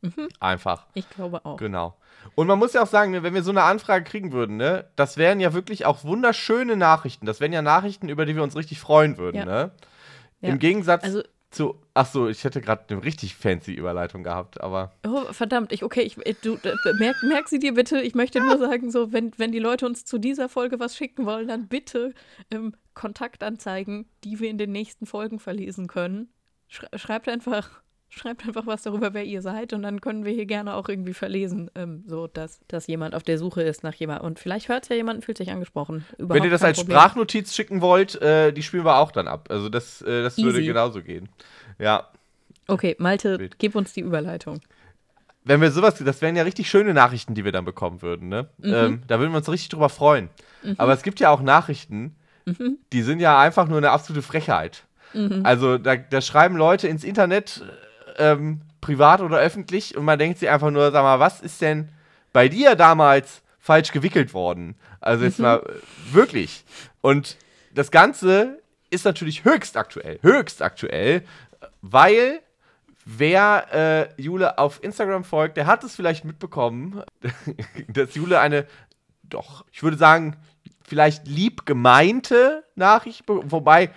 [0.00, 0.28] Mhm.
[0.38, 0.86] Einfach.
[0.94, 1.56] Ich glaube auch.
[1.56, 1.96] Genau.
[2.36, 4.84] Und man muss ja auch sagen, ne, wenn wir so eine Anfrage kriegen würden, ne,
[4.94, 7.26] das wären ja wirklich auch wunderschöne Nachrichten.
[7.26, 9.44] Das wären ja Nachrichten, über die wir uns richtig freuen würden, Ja.
[9.44, 9.70] ne?
[10.42, 10.50] Ja.
[10.50, 11.80] Im Gegensatz Also, zu.
[11.94, 14.92] Ach so, ich hätte gerade eine richtig fancy Überleitung gehabt, aber.
[15.06, 18.00] Oh, verdammt, ich, okay, ich, äh, du, äh, merk, merk sie dir bitte.
[18.00, 21.24] Ich möchte nur sagen, so, wenn, wenn die Leute uns zu dieser Folge was schicken
[21.26, 22.12] wollen, dann bitte
[22.50, 26.32] ähm, Kontaktanzeigen, die wir in den nächsten Folgen verlesen können.
[26.68, 27.82] Schrei- Schreibt einfach,
[28.16, 31.14] schreibt einfach was darüber, wer ihr seid, und dann können wir hier gerne auch irgendwie
[31.14, 34.22] verlesen, ähm, so dass, dass jemand auf der Suche ist nach jemand.
[34.22, 36.04] Und vielleicht hört ja jemand fühlt sich angesprochen.
[36.18, 36.96] Überhaupt Wenn ihr das als Problem.
[36.96, 39.48] Sprachnotiz schicken wollt, äh, die spielen wir auch dann ab.
[39.50, 40.66] Also das, äh, das würde Easy.
[40.66, 41.28] genauso gehen.
[41.78, 42.08] Ja.
[42.66, 43.58] Okay, Malte, Wild.
[43.58, 44.60] gib uns die Überleitung.
[45.44, 48.48] Wenn wir sowas, das wären ja richtig schöne Nachrichten, die wir dann bekommen würden, ne?
[48.58, 48.74] Mhm.
[48.74, 50.28] Ähm, da würden wir uns richtig drüber freuen.
[50.76, 52.16] Aber es gibt ja auch Nachrichten,
[52.92, 54.84] die sind ja einfach nur eine absolute Frechheit.
[55.12, 55.42] Mhm.
[55.44, 57.62] Also da, da schreiben Leute ins Internet,
[58.18, 61.88] ähm, privat oder öffentlich, und man denkt sich einfach nur, sag mal, was ist denn
[62.32, 64.76] bei dir damals falsch gewickelt worden?
[65.00, 66.64] Also jetzt mal äh, wirklich.
[67.00, 67.36] Und
[67.74, 71.22] das Ganze ist natürlich höchst aktuell, höchst aktuell,
[71.82, 72.40] weil
[73.04, 77.02] wer äh, Jule auf Instagram folgt, der hat es vielleicht mitbekommen,
[77.88, 78.66] dass Jule eine,
[79.24, 80.36] doch, ich würde sagen,
[80.82, 83.90] vielleicht lieb gemeinte Nachricht, be- wobei,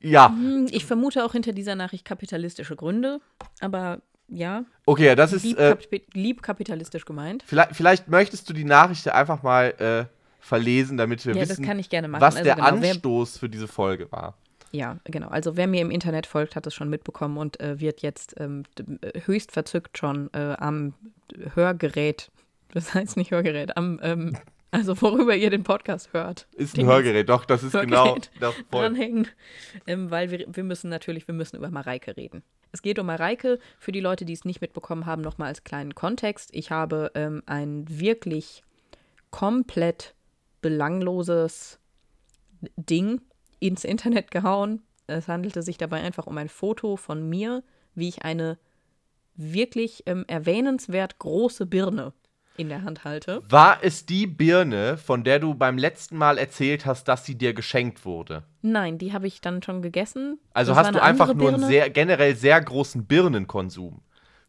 [0.00, 3.20] ja, Hm, Ich vermute auch hinter dieser Nachricht kapitalistische Gründe,
[3.60, 5.76] aber ja, okay, das ist, lieb, äh,
[6.12, 7.42] lieb kapitalistisch gemeint.
[7.46, 11.64] vielleicht, vielleicht möchtest du die Nachricht einfach mal äh, verlesen, damit wir Ja, das wissen,
[11.64, 12.20] kann ich gerne machen.
[12.20, 14.34] was Also der genau, wer- Anstoß für diese Folge war.
[14.70, 15.28] Ja, genau.
[15.28, 18.64] Also wer mir im Internet folgt, hat es schon mitbekommen und äh, wird jetzt ähm,
[19.00, 20.92] äh, höchst verzückt schon äh, am
[21.54, 22.30] Hörgerät,
[22.72, 24.36] das heißt nicht Hörgerät, am, ähm,
[24.70, 26.46] also worüber ihr den Podcast hört.
[26.54, 28.82] Ist ein Hörgerät, doch, das ist genau Hörgerät das voll.
[28.82, 29.28] dranhängen,
[29.86, 32.42] ähm, weil wir, wir müssen natürlich, wir müssen über Mareike reden.
[32.72, 33.58] Es geht um Mareike.
[33.78, 36.50] Für die Leute, die es nicht mitbekommen haben, nochmal als kleinen Kontext.
[36.52, 38.62] Ich habe ähm, ein wirklich
[39.30, 40.14] komplett
[40.60, 41.78] belangloses
[42.76, 43.20] Ding
[43.60, 44.82] ins Internet gehauen.
[45.06, 47.62] Es handelte sich dabei einfach um ein Foto von mir,
[47.94, 48.58] wie ich eine
[49.34, 52.12] wirklich ähm, erwähnenswert große Birne
[52.58, 53.42] in der Hand halte.
[53.48, 57.54] War es die Birne, von der du beim letzten Mal erzählt hast, dass sie dir
[57.54, 58.42] geschenkt wurde?
[58.62, 60.38] Nein, die habe ich dann schon gegessen.
[60.52, 64.00] Also Das hast du einfach nur einen sehr, generell sehr großen Birnenkonsum.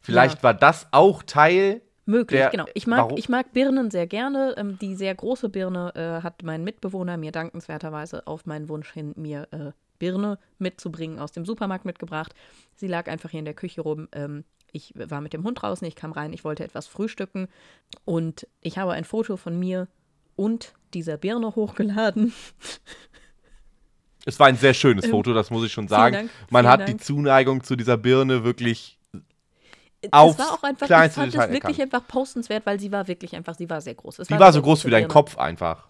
[0.02, 0.42] Vielleicht Ja.
[0.42, 1.82] war das auch Teil.
[2.06, 2.64] Möglich, Der- genau.
[2.74, 4.54] Ich mag, warum- ich mag Birnen sehr gerne.
[4.56, 9.12] Ähm, die sehr große Birne äh, hat mein Mitbewohner mir dankenswerterweise auf meinen Wunsch hin,
[9.16, 9.70] mir äh,
[10.00, 12.34] Birne mitzubringen aus dem Supermarkt mitgebracht.
[12.74, 14.08] Sie lag einfach hier in der Küche rum.
[14.12, 17.48] Ähm, ich war mit dem Hund draußen, ich kam rein, ich wollte etwas frühstücken
[18.04, 19.88] und ich habe ein Foto von mir
[20.36, 22.32] und dieser Birne hochgeladen.
[24.26, 26.14] Es war ein sehr schönes Ähm, Foto, das muss ich schon vielen sagen.
[26.14, 26.90] Dank, Man hat Dank.
[26.90, 28.98] die Zuneigung zu dieser Birne wirklich.
[30.02, 31.80] Es Aufs war auch einfach, ich fand es wirklich erkannt.
[31.94, 34.18] einfach postenswert, weil sie war wirklich einfach, sie war sehr groß.
[34.20, 35.08] Es Die war so eine groß wie dein.
[35.08, 35.86] Kopf einfach.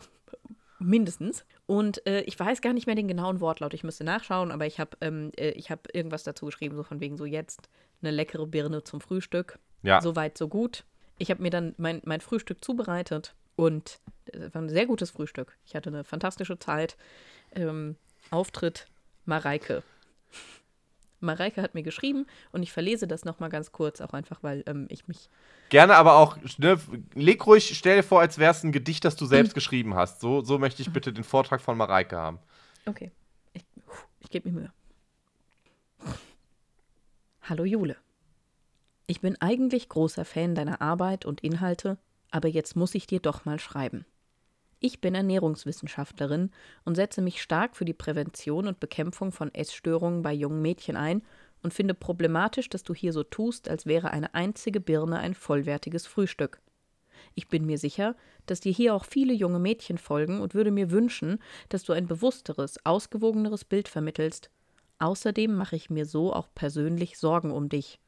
[0.81, 1.45] Mindestens.
[1.71, 3.75] Und äh, ich weiß gar nicht mehr den genauen Wortlaut.
[3.75, 7.17] Ich müsste nachschauen, aber ich habe ähm, äh, hab irgendwas dazu geschrieben, so von wegen
[7.17, 7.69] so jetzt
[8.03, 9.57] eine leckere Birne zum Frühstück.
[9.83, 10.01] Ja.
[10.01, 10.83] So weit, so gut.
[11.19, 15.57] Ich habe mir dann mein, mein Frühstück zubereitet und es war ein sehr gutes Frühstück.
[15.65, 16.97] Ich hatte eine fantastische Zeit.
[17.55, 17.95] Ähm,
[18.33, 18.89] Auftritt
[19.25, 19.85] Mareike.
[21.21, 24.87] Mareike hat mir geschrieben und ich verlese das nochmal ganz kurz, auch einfach, weil ähm,
[24.89, 25.29] ich mich.
[25.69, 26.79] Gerne, aber auch, ne,
[27.15, 30.21] leg ruhig, stell dir vor, als wäre es ein Gedicht, das du selbst geschrieben hast.
[30.21, 32.39] So, so möchte ich bitte den Vortrag von Mareike haben.
[32.87, 33.11] Okay,
[33.53, 33.65] ich,
[34.21, 34.73] ich gebe mir Mühe.
[37.43, 37.97] Hallo Jule.
[39.07, 41.99] Ich bin eigentlich großer Fan deiner Arbeit und Inhalte,
[42.31, 44.07] aber jetzt muss ich dir doch mal schreiben.
[44.83, 46.51] Ich bin Ernährungswissenschaftlerin
[46.87, 51.23] und setze mich stark für die Prävention und Bekämpfung von Essstörungen bei jungen Mädchen ein
[51.63, 56.07] und finde problematisch, dass du hier so tust, als wäre eine einzige Birne ein vollwertiges
[56.07, 56.63] Frühstück.
[57.35, 58.17] Ich bin mir sicher,
[58.47, 62.07] dass dir hier auch viele junge Mädchen folgen und würde mir wünschen, dass du ein
[62.07, 64.51] bewussteres, ausgewogeneres Bild vermittelst.
[64.99, 67.99] Außerdem mache ich mir so auch persönlich Sorgen um dich.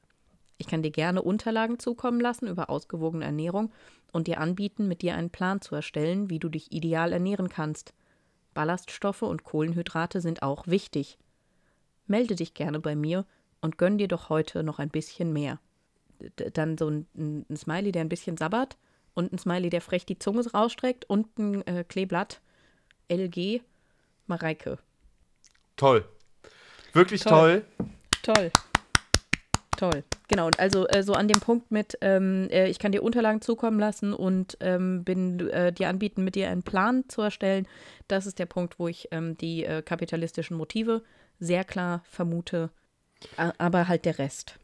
[0.56, 3.72] Ich kann dir gerne Unterlagen zukommen lassen über ausgewogene Ernährung
[4.12, 7.94] und dir anbieten, mit dir einen Plan zu erstellen, wie du dich ideal ernähren kannst.
[8.54, 11.18] Ballaststoffe und Kohlenhydrate sind auch wichtig.
[12.06, 13.24] Melde dich gerne bei mir
[13.60, 15.58] und gönn dir doch heute noch ein bisschen mehr.
[16.20, 18.76] D dann so ein, ein, Smiley, der ein bisschen sabbert
[19.14, 22.40] und ein Smiley, der frech die Zunge rausstreckt und ein äh, Kleeblatt
[23.10, 23.62] LG
[24.26, 24.78] Mareike.
[25.76, 26.04] Toll.
[26.92, 27.64] Wirklich toll.
[28.22, 28.34] Toll.
[28.34, 28.52] toll.
[29.82, 30.04] Toll.
[30.28, 33.40] Genau, und also äh, so an dem Punkt mit, ähm, äh, ich kann dir Unterlagen
[33.40, 37.66] zukommen lassen und ähm, bin äh, dir anbieten, mit dir einen Plan zu erstellen.
[38.06, 41.02] Das ist der Punkt, wo ich ähm, die äh, kapitalistischen Motive
[41.40, 42.70] sehr klar vermute,
[43.58, 44.54] aber halt der Rest.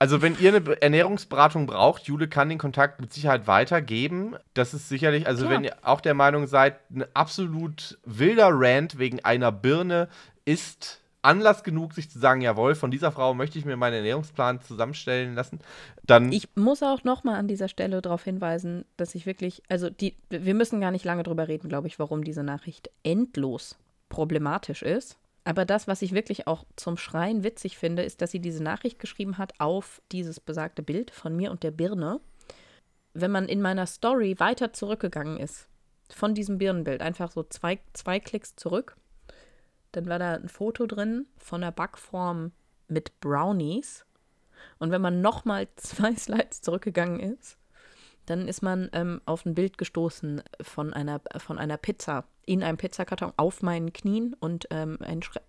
[0.00, 4.34] Also, wenn ihr eine Ernährungsberatung braucht, Jule kann den Kontakt mit Sicherheit weitergeben.
[4.54, 5.58] Das ist sicherlich, also Klar.
[5.58, 10.08] wenn ihr auch der Meinung seid, ein absolut wilder Rant wegen einer Birne
[10.44, 14.60] ist Anlass genug, sich zu sagen, jawohl, von dieser Frau möchte ich mir meinen Ernährungsplan
[14.62, 15.58] zusammenstellen lassen,
[16.04, 16.32] dann.
[16.32, 20.54] Ich muss auch nochmal an dieser Stelle darauf hinweisen, dass ich wirklich, also die, wir
[20.54, 23.76] müssen gar nicht lange drüber reden, glaube ich, warum diese Nachricht endlos
[24.08, 25.18] problematisch ist.
[25.44, 28.98] Aber das, was ich wirklich auch zum Schreien witzig finde, ist, dass sie diese Nachricht
[28.98, 32.20] geschrieben hat auf dieses besagte Bild von mir und der Birne.
[33.14, 35.68] Wenn man in meiner Story weiter zurückgegangen ist,
[36.10, 38.96] von diesem Birnenbild, einfach so zwei, zwei Klicks zurück,
[39.96, 42.52] dann war da ein Foto drin von der Backform
[42.86, 44.04] mit Brownies.
[44.78, 47.56] Und wenn man nochmal zwei Slides zurückgegangen ist,
[48.26, 52.76] dann ist man ähm, auf ein Bild gestoßen von einer, von einer Pizza in einem
[52.76, 54.98] Pizzakarton auf meinen Knien und ähm,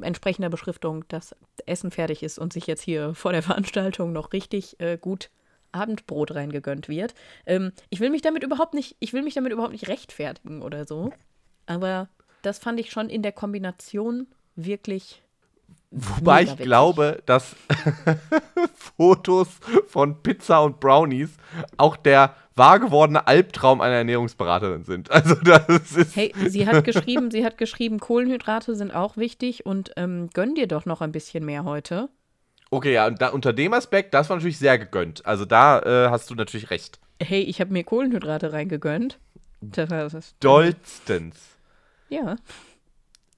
[0.01, 4.79] entsprechender Beschriftung, dass Essen fertig ist und sich jetzt hier vor der Veranstaltung noch richtig
[4.79, 5.29] äh, gut
[5.73, 7.13] Abendbrot reingegönnt wird.
[7.45, 10.87] Ähm, ich will mich damit überhaupt nicht, ich will mich damit überhaupt nicht rechtfertigen oder
[10.87, 11.11] so.
[11.65, 12.09] Aber
[12.41, 14.27] das fand ich schon in der Kombination
[14.57, 15.21] wirklich.
[15.89, 17.55] Wobei ich glaube, dass
[18.97, 19.47] Fotos
[19.87, 21.29] von Pizza und Brownies
[21.77, 25.09] auch der wahr gewordene Albtraum einer Ernährungsberaterin sind.
[25.17, 26.15] Also das ist.
[26.15, 30.67] Hey, sie hat geschrieben, sie hat geschrieben, Kohlenhydrate sind auch wichtig und ähm, gönn dir
[30.67, 32.09] doch noch ein bisschen mehr heute.
[32.69, 35.25] Okay, ja, und da, unter dem Aspekt, das war natürlich sehr gegönnt.
[35.25, 36.99] Also da äh, hast du natürlich recht.
[37.21, 39.19] Hey, ich habe mir Kohlenhydrate reingegönnt.
[39.61, 41.37] Das, das, Dollstens.
[42.09, 42.35] Ja.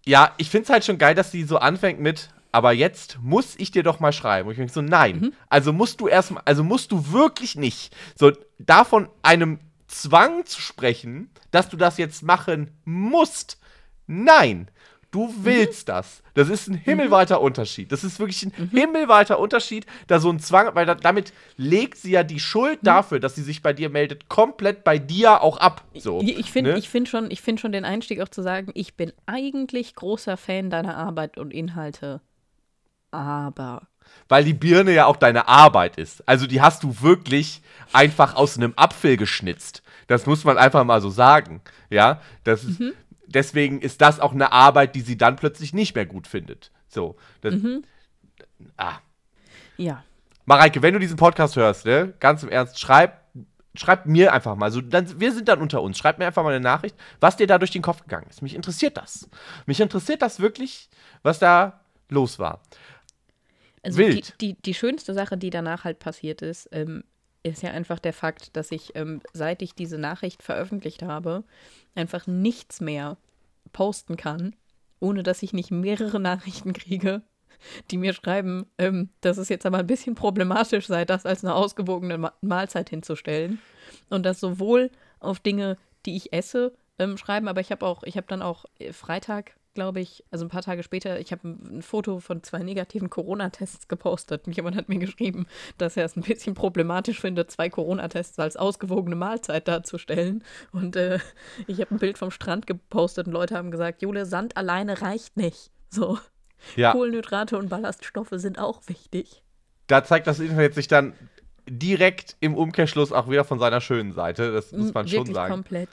[0.05, 3.55] Ja, ich finde es halt schon geil, dass sie so anfängt mit, aber jetzt muss
[3.57, 4.47] ich dir doch mal schreiben.
[4.47, 5.19] Und ich denke so, nein.
[5.19, 5.33] Mhm.
[5.49, 7.95] Also musst du erstmal, also musst du wirklich nicht.
[8.15, 13.59] So, davon einem Zwang zu sprechen, dass du das jetzt machen musst.
[14.07, 14.69] Nein.
[15.11, 15.91] Du willst mhm.
[15.91, 16.21] das.
[16.35, 17.45] Das ist ein himmelweiter mhm.
[17.45, 17.91] Unterschied.
[17.91, 18.69] Das ist wirklich ein mhm.
[18.69, 22.85] himmelweiter Unterschied, da so ein Zwang, weil da, damit legt sie ja die Schuld mhm.
[22.85, 25.83] dafür, dass sie sich bei dir meldet, komplett bei dir auch ab.
[25.95, 26.81] So, ich finde ne?
[26.81, 30.95] find schon, find schon den Einstieg auch zu sagen, ich bin eigentlich großer Fan deiner
[30.95, 32.21] Arbeit und Inhalte.
[33.11, 33.87] Aber.
[34.27, 36.27] Weil die Birne ja auch deine Arbeit ist.
[36.27, 37.61] Also die hast du wirklich
[37.93, 39.81] einfach aus einem Apfel geschnitzt.
[40.05, 41.61] Das muss man einfach mal so sagen.
[41.89, 42.93] Ja, das ist, mhm
[43.33, 46.71] deswegen ist das auch eine Arbeit, die sie dann plötzlich nicht mehr gut findet.
[46.87, 47.15] So.
[47.41, 47.83] Das, mhm.
[48.77, 48.97] Ah.
[49.77, 50.03] Ja.
[50.45, 53.23] Mareike, wenn du diesen Podcast hörst, ne, ganz im Ernst, schreib,
[53.75, 56.53] schreib mir einfach mal, so, dann, wir sind dann unter uns, schreib mir einfach mal
[56.53, 58.41] eine Nachricht, was dir da durch den Kopf gegangen ist.
[58.41, 59.29] Mich interessiert das.
[59.67, 60.89] Mich interessiert das wirklich,
[61.21, 62.61] was da los war.
[63.83, 64.41] Also Wild.
[64.41, 67.03] Die, die, die schönste Sache, die danach halt passiert ist, ähm,
[67.43, 71.43] ist ja einfach der Fakt, dass ich, ähm, seit ich diese Nachricht veröffentlicht habe,
[71.95, 73.17] einfach nichts mehr
[73.71, 74.55] posten kann,
[74.99, 77.21] ohne dass ich nicht mehrere Nachrichten kriege,
[77.91, 81.55] die mir schreiben, ähm, dass es jetzt aber ein bisschen problematisch sei, das als eine
[81.55, 83.59] ausgewogene Ma Mahlzeit hinzustellen.
[84.09, 88.17] Und das sowohl auf Dinge, die ich esse, ähm, schreiben, aber ich habe auch, ich
[88.17, 91.81] habe dann auch äh, Freitag, glaube ich, also ein paar Tage später, ich habe ein,
[91.81, 96.23] Foto von zwei negativen Corona-Tests gepostet und jemand hat mir geschrieben, dass er es ein
[96.23, 100.43] bisschen problematisch findet, zwei Corona-Tests als ausgewogene Mahlzeit darzustellen.
[100.71, 101.19] Und äh,
[101.67, 105.37] ich habe ein Bild vom Strand gepostet und Leute haben gesagt, Jule, Sand alleine reicht
[105.37, 105.71] nicht.
[105.89, 106.19] So.
[106.75, 106.91] Ja.
[106.91, 109.43] Kohlenhydrate und Ballaststoffe sind auch wichtig.
[109.87, 111.13] Da zeigt das Internet sich dann
[111.69, 114.51] direkt im Umkehrschluss auch wieder von seiner schönen Seite.
[114.51, 115.51] Das muss man schon Wirklich sagen.
[115.53, 115.89] komplett.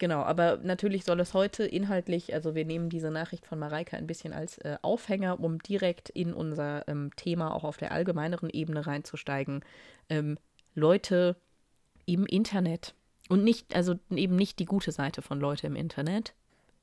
[0.00, 4.06] Genau, aber natürlich soll es heute inhaltlich, also wir nehmen diese Nachricht von Mareike ein
[4.06, 8.86] bisschen als äh, Aufhänger, um direkt in unser ähm, Thema auch auf der allgemeineren Ebene
[8.86, 9.62] reinzusteigen.
[10.08, 10.38] Ähm,
[10.74, 11.36] Leute
[12.06, 12.94] im Internet
[13.28, 16.32] und nicht, also eben nicht die gute Seite von Leute im Internet.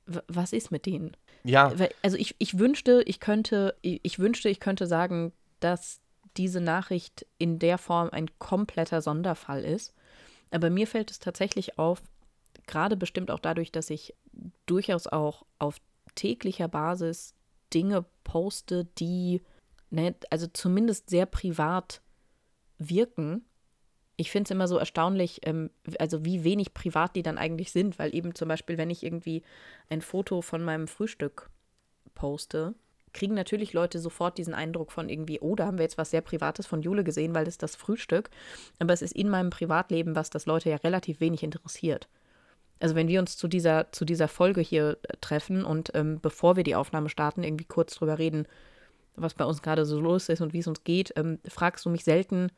[0.06, 1.16] W was ist mit denen?
[1.42, 6.00] Ja, Also ich, ich wünschte, ich könnte, ich ich wünschte, ich könnte sagen, dass
[6.36, 9.92] diese Nachricht in der Form ein kompletter Sonderfall ist.
[10.52, 12.00] Aber mir fällt es tatsächlich auf,
[12.68, 14.14] gerade bestimmt auch dadurch, dass ich
[14.66, 15.78] durchaus auch auf
[16.14, 17.34] täglicher Basis
[17.74, 19.42] Dinge poste, die,
[19.90, 22.00] ne, also zumindest sehr privat
[22.78, 23.44] wirken.
[24.16, 27.98] Ich finde es immer so erstaunlich, ähm, also wie wenig privat die dann eigentlich sind,
[27.98, 29.42] weil eben zum Beispiel, wenn ich irgendwie
[29.90, 31.50] ein Foto von meinem Frühstück
[32.14, 32.74] poste,
[33.12, 36.20] kriegen natürlich Leute sofort diesen Eindruck von irgendwie, oh, da haben wir jetzt was sehr
[36.20, 38.30] Privates von Jule gesehen, weil das ist das Frühstück.
[38.78, 42.08] Aber es ist in meinem Privatleben, was das Leute ja relativ wenig interessiert.
[42.80, 46.56] Also wenn wir uns zu dieser, zu dieser Folge hier äh, treffen und ähm, bevor
[46.56, 48.46] wir die Aufnahme starten, irgendwie kurz drüber reden,
[49.16, 51.90] was bei uns gerade so los ist und wie es uns geht, ähm, fragst du
[51.90, 52.50] mich selten,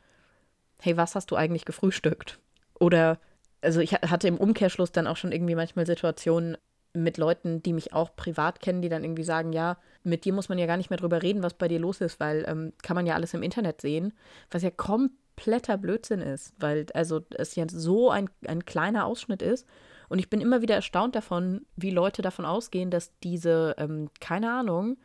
[0.81, 2.39] hey, was hast du eigentlich gefrühstückt?
[2.79, 3.19] Oder,
[3.63, 6.57] also ich ha- hatte im Umkehrschluss dann auch schon irgendwie manchmal Situationen
[6.93, 10.49] mit Leuten, die mich auch privat kennen, die dann irgendwie sagen, ja, mit dir muss
[10.49, 12.97] man ja gar nicht mehr drüber reden, was bei dir los ist, weil ähm, kann
[12.97, 14.13] man ja alles im Internet sehen,
[14.51, 19.67] was ja kompletter Blödsinn ist, weil also es ja so ein, ein kleiner Ausschnitt ist.
[20.11, 24.53] Und ich bin immer wieder erstaunt davon, wie Leute davon ausgehen, dass diese, ähm, keine
[24.53, 24.99] Ahnung,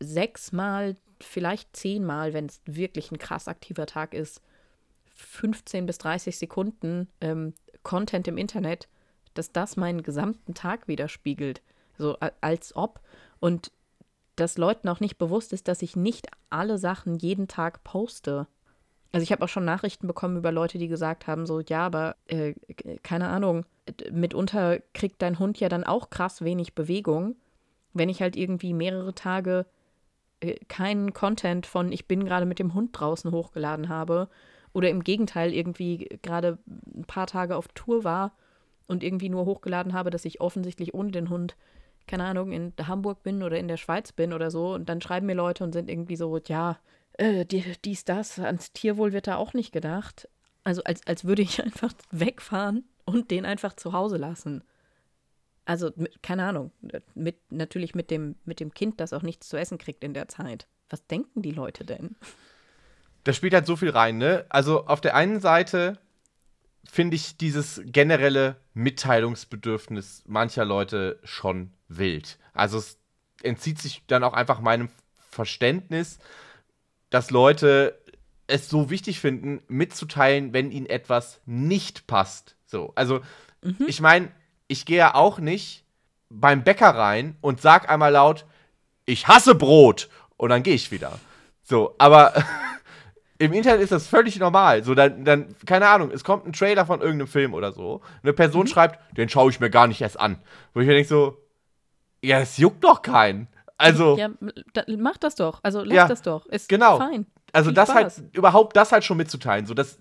[0.00, 4.42] sechsmal, vielleicht zehnmal, wenn es wirklich ein krass aktiver Tag ist,
[5.14, 8.86] 15 bis 30 Sekunden ähm, Content im Internet,
[9.32, 11.62] dass das meinen gesamten Tag widerspiegelt.
[11.96, 13.00] So als ob.
[13.40, 13.72] Und
[14.36, 18.46] dass Leuten auch nicht bewusst ist, dass ich nicht alle Sachen jeden Tag poste.
[19.14, 22.16] Also ich habe auch schon Nachrichten bekommen über Leute, die gesagt haben, so, ja, aber
[22.26, 22.54] äh,
[23.04, 23.64] keine Ahnung,
[24.10, 27.36] mitunter kriegt dein Hund ja dann auch krass wenig Bewegung,
[27.92, 29.66] wenn ich halt irgendwie mehrere Tage
[30.40, 34.28] äh, keinen Content von ich bin gerade mit dem Hund draußen hochgeladen habe
[34.72, 38.32] oder im Gegenteil irgendwie gerade ein paar Tage auf Tour war
[38.88, 41.54] und irgendwie nur hochgeladen habe, dass ich offensichtlich ohne den Hund,
[42.08, 45.26] keine Ahnung, in Hamburg bin oder in der Schweiz bin oder so und dann schreiben
[45.26, 46.78] mir Leute und sind irgendwie so, ja,
[47.14, 50.28] äh, die, dies, das, ans Tierwohl wird da auch nicht gedacht.
[50.62, 54.64] Also als, als würde ich einfach wegfahren und den einfach zu Hause lassen.
[55.66, 56.72] Also, mit, keine Ahnung,
[57.14, 60.28] mit, natürlich mit dem, mit dem Kind, das auch nichts zu essen kriegt in der
[60.28, 60.66] Zeit.
[60.90, 62.16] Was denken die Leute denn?
[63.24, 64.44] da spielt halt so viel rein, ne?
[64.50, 65.98] Also auf der einen Seite
[66.84, 72.38] finde ich dieses generelle Mitteilungsbedürfnis mancher Leute schon wild.
[72.52, 72.98] Also es
[73.42, 74.90] entzieht sich dann auch einfach meinem
[75.30, 76.18] Verständnis,
[77.14, 77.96] dass Leute
[78.48, 82.56] es so wichtig finden, mitzuteilen, wenn ihnen etwas nicht passt.
[82.66, 83.20] So, also
[83.86, 84.32] ich meine,
[84.66, 85.84] ich gehe ja auch nicht
[86.28, 88.46] beim Bäcker rein und sag einmal laut,
[89.06, 91.20] ich hasse Brot und dann gehe ich wieder.
[91.62, 92.34] So, aber
[93.38, 94.82] im Internet ist das völlig normal.
[94.82, 98.02] So, dann, dann, keine Ahnung, es kommt ein Trailer von irgendeinem Film oder so.
[98.24, 100.42] Eine Person schreibt, den schaue ich mir gar nicht erst an.
[100.72, 101.38] Wo ich mir denke so,
[102.22, 103.46] ja, es juckt doch keinen.
[103.76, 104.28] Also, Ja,
[104.98, 105.60] mach das doch.
[105.62, 106.46] Also lass Ja, das doch.
[106.46, 106.98] Ist genau.
[106.98, 107.26] fein.
[107.52, 108.18] also viel das Spaß.
[108.18, 109.66] halt, überhaupt das halt schon mitzuteilen.
[109.66, 109.98] So, das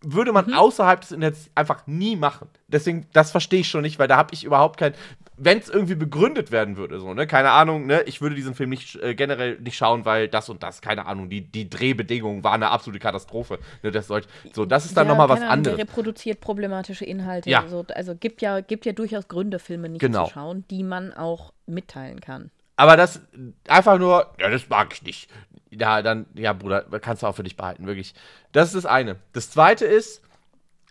[0.00, 0.34] würde Mhm.
[0.34, 2.48] man außerhalb des Internets einfach nie machen.
[2.68, 4.94] Deswegen, das verstehe ich schon nicht, weil da habe ich überhaupt kein,
[5.36, 8.70] wenn es irgendwie begründet werden würde, so, ne, keine Ahnung, ne, ich würde diesen Film
[8.70, 12.62] nicht äh, generell nicht schauen, weil das und das, keine Ahnung, die, die Drehbedingungen waren
[12.62, 13.58] eine absolute Katastrophe.
[13.82, 15.76] Ne, das sollte, so, das ist dann ja, nochmal was Ahnung, anderes.
[15.76, 17.50] Der reproduziert problematische Inhalte.
[17.50, 17.66] Ja.
[17.66, 20.26] So, also gibt ja, gibt ja durchaus Gründe, Filme nicht Genau.
[20.26, 22.50] zu schauen, die man auch mitteilen kann.
[22.78, 23.20] Aber das
[23.66, 25.28] einfach nur, ja, das mag ich nicht.
[25.68, 28.14] Ja, dann, ja, Bruder, kannst du auch für dich behalten, wirklich.
[28.52, 29.16] Das ist das eine.
[29.32, 30.22] Das zweite ist,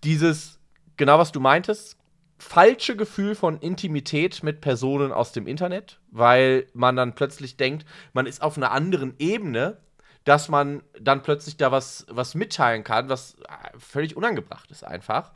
[0.03, 0.59] dieses,
[0.97, 1.97] genau was du meintest,
[2.37, 8.25] falsche Gefühl von Intimität mit Personen aus dem Internet, weil man dann plötzlich denkt, man
[8.25, 9.77] ist auf einer anderen Ebene,
[10.25, 15.31] dass man dann plötzlich da was, was mitteilen kann, was äh, völlig unangebracht ist einfach.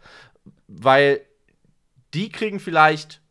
[0.68, 1.22] Weil
[2.14, 3.22] die kriegen vielleicht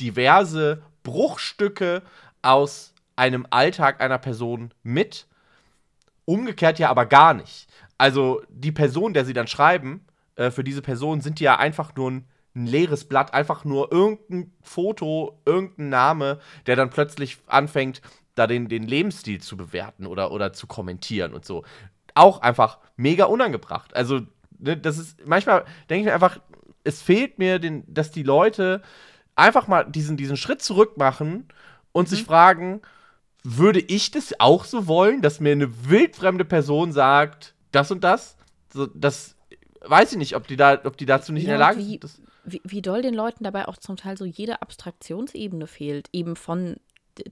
[0.00, 2.02] diverse Bruchstücke
[2.44, 5.26] aus einem Alltag einer Person mit,
[6.24, 7.68] umgekehrt ja aber gar nicht.
[7.98, 10.04] Also die Person, der sie dann schreiben,
[10.36, 13.92] äh, für diese Person sind die ja einfach nur ein ein leeres Blatt, einfach nur
[13.92, 18.00] irgendein Foto, irgendein Name, der dann plötzlich anfängt,
[18.34, 21.64] da den, den Lebensstil zu bewerten oder, oder zu kommentieren und so.
[22.14, 23.94] Auch einfach mega unangebracht.
[23.96, 24.20] Also,
[24.58, 26.40] ne, das ist, manchmal denke ich mir einfach,
[26.84, 28.82] es fehlt mir, den, dass die Leute
[29.34, 31.48] einfach mal diesen, diesen Schritt zurück machen
[31.94, 32.16] und mhm.
[32.16, 32.82] sich fragen,
[33.42, 38.36] würde ich das auch so wollen, dass mir eine wildfremde Person sagt, das und das?
[38.72, 39.36] So, das
[39.80, 42.04] weiß ich nicht, ob die, da, ob die dazu nicht ja, in der Lage sind.
[42.44, 46.76] Wie, wie doll den Leuten dabei auch zum Teil so jede Abstraktionsebene fehlt, eben von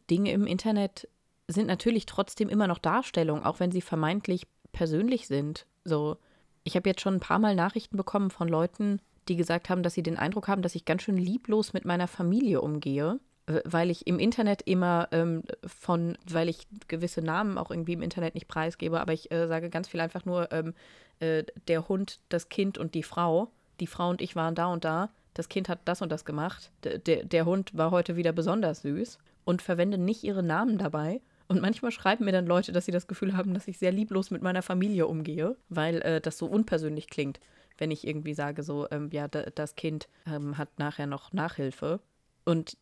[0.09, 1.09] Dinge im Internet
[1.49, 5.67] sind natürlich trotzdem immer noch Darstellungen, auch wenn sie vermeintlich persönlich sind.
[5.85, 6.17] So,
[6.63, 9.95] ich habe jetzt schon ein paar Mal Nachrichten bekommen von Leuten, die gesagt haben, dass
[9.95, 13.19] sie den Eindruck haben, dass ich ganz schön lieblos mit meiner Familie umgehe,
[13.65, 18.35] weil ich im Internet immer ähm, von, weil ich gewisse Namen auch irgendwie im Internet
[18.35, 20.75] nicht preisgebe, aber ich äh, sage ganz viel einfach nur ähm,
[21.21, 23.51] äh, der Hund, das Kind und die Frau.
[23.81, 25.11] Die Frau und ich waren da und da.
[25.35, 26.71] Das Kind hat das und das gemacht.
[26.85, 31.21] D der, Hund war heute wieder besonders süß und verwende nicht ihre Namen dabei.
[31.49, 34.31] Und manchmal schreiben mir dann Leute, dass sie das Gefühl haben, dass ich sehr lieblos
[34.31, 37.41] mit meiner Familie umgehe, weil äh, das so unpersönlich klingt
[37.79, 42.01] wenn ich irgendwie sage, so, ähm, ja, das Kind ähm, hat nachher noch Nachhilfe.
[42.45, 42.77] Und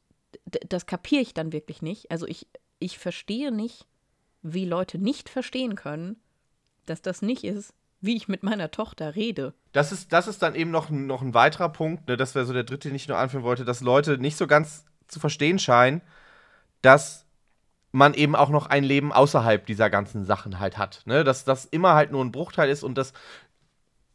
[0.44, 2.10] das kapiere ich dann wirklich nicht.
[2.10, 2.46] Also ich,
[2.78, 3.86] ich verstehe nicht,
[4.42, 6.16] wie Leute nicht verstehen können,
[6.86, 9.54] dass das nicht ist, wie ich mit meiner Tochter rede.
[9.72, 12.52] Das ist, das ist dann eben noch, noch ein weiterer Punkt, ne, das wäre so
[12.52, 16.00] der dritte, den ich nur anführen wollte, dass Leute nicht so ganz zu verstehen scheinen,
[16.82, 17.26] dass
[17.92, 21.02] man eben auch noch ein Leben außerhalb dieser ganzen Sachen halt hat.
[21.06, 21.24] Ne?
[21.24, 23.12] Dass das immer halt nur ein Bruchteil ist und dass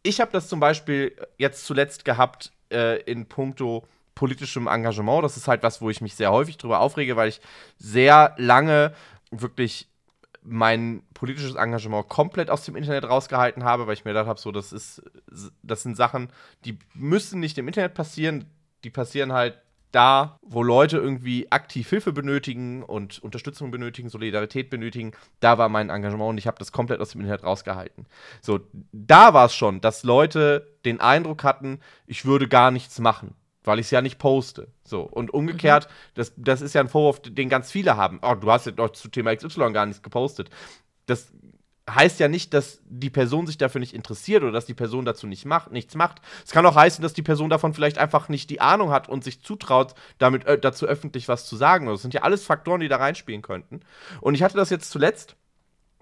[0.02, 5.24] ich habe das zum Beispiel jetzt zuletzt gehabt äh, in puncto politischem Engagement.
[5.24, 7.42] Das ist halt was, wo ich mich sehr häufig drüber aufrege, weil ich
[7.78, 8.94] sehr lange
[9.30, 9.88] wirklich
[10.42, 14.52] mein politisches Engagement komplett aus dem Internet rausgehalten habe, weil ich mir gedacht habe, so,
[14.52, 15.02] das ist,
[15.64, 16.30] das sind Sachen,
[16.66, 18.46] die müssen nicht im Internet passieren,
[18.84, 19.58] die passieren halt
[19.92, 25.90] da, wo Leute irgendwie aktiv Hilfe benötigen und Unterstützung benötigen, Solidarität benötigen, da war mein
[25.90, 28.06] Engagement und ich habe das komplett aus dem Internet rausgehalten.
[28.42, 28.60] So,
[28.92, 33.36] da war es schon, dass Leute den Eindruck hatten, ich würde gar nichts machen,
[33.66, 34.68] weil ich es ja nicht poste.
[34.84, 35.94] So, und umgekehrt, mhm.
[36.16, 38.20] das, das ist ja ein Vorwurf, den ganz viele haben.
[38.22, 40.50] Oh, du hast ja doch zu Thema XY gar nichts gepostet.
[41.06, 41.32] Das
[41.90, 45.28] heißt ja nicht, dass die Person sich dafür nicht interessiert oder dass die Person dazu
[45.28, 46.20] nicht macht, nichts macht.
[46.44, 49.24] Es kann auch heißen, dass die Person davon vielleicht einfach nicht die Ahnung hat und
[49.24, 51.86] sich zutraut, damit äh, dazu öffentlich was zu sagen.
[51.86, 53.82] Das sind ja alles Faktoren, die da reinspielen könnten.
[54.22, 55.36] Und ich hatte das jetzt zuletzt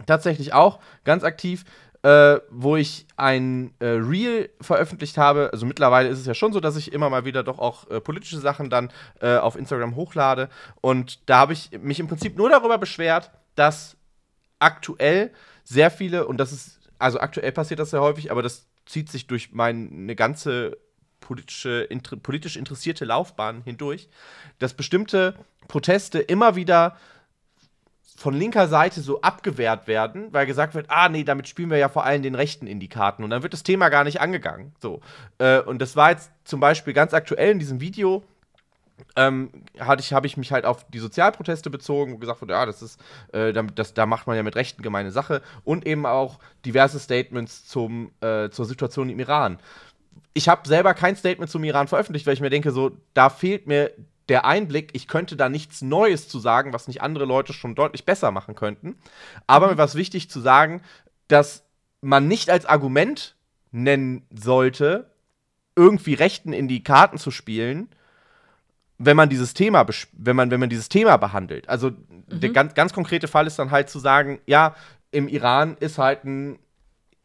[0.06, 1.66] tatsächlich auch ganz aktiv,
[2.04, 5.50] äh, wo ich ein äh, Reel veröffentlicht habe.
[5.54, 8.02] Also mittlerweile ist es ja schon so, dass ich immer mal wieder doch auch äh,
[8.02, 8.92] politische Sachen dann
[9.22, 10.50] äh, auf Instagram hochlade.
[10.82, 13.96] Und da habe ich mich im Prinzip nur darüber beschwert, dass
[14.60, 15.32] aktuell
[15.64, 19.28] sehr viele, und das ist, also aktuell passiert das sehr häufig, aber das zieht sich
[19.28, 20.78] durch meine ganze
[21.22, 24.10] politische, inter, politisch interessierte Laufbahn hindurch,
[24.60, 25.36] dass bestimmte
[25.70, 26.98] Proteste immer wieder
[28.24, 31.90] von linker Seite so abgewehrt werden, weil gesagt wird, ah nee, damit spielen wir ja
[31.90, 34.72] vor allem den Rechten in die Karten und dann wird das Thema gar nicht angegangen.
[34.82, 35.02] So.
[35.40, 38.24] Äh, und das war jetzt zum Beispiel ganz aktuell in diesem Video,
[39.18, 39.50] ähm,
[40.00, 42.98] ich, habe ich mich halt auf die Sozialproteste bezogen, wo gesagt wurde, ja, das ist,
[43.34, 47.66] äh, das, da macht man ja mit Rechten gemeine Sache und eben auch diverse Statements
[47.66, 49.60] zum, äh, zur Situation im Iran.
[50.34, 53.68] Ich habe selber kein Statement zum Iran veröffentlicht, weil ich mir denke, so, da fehlt
[53.68, 53.92] mir
[54.30, 58.06] der Einblick, ich könnte da nichts Neues zu sagen, was nicht andere Leute schon deutlich
[58.06, 58.96] besser machen könnten.
[59.48, 60.82] Aber mir war es wichtig zu sagen,
[61.28, 61.66] dass
[62.02, 63.36] man nicht als Argument
[63.72, 65.12] nennen sollte,
[65.76, 67.90] irgendwie Rechten in die Karten zu spielen,
[68.98, 71.68] wenn man dieses Thema, wenn man, wenn man dieses Thema behandelt.
[71.68, 72.40] Also mhm.
[72.40, 74.76] der ganz, ganz konkrete Fall ist dann halt zu sagen, ja,
[75.12, 76.60] im Iran ist halt ein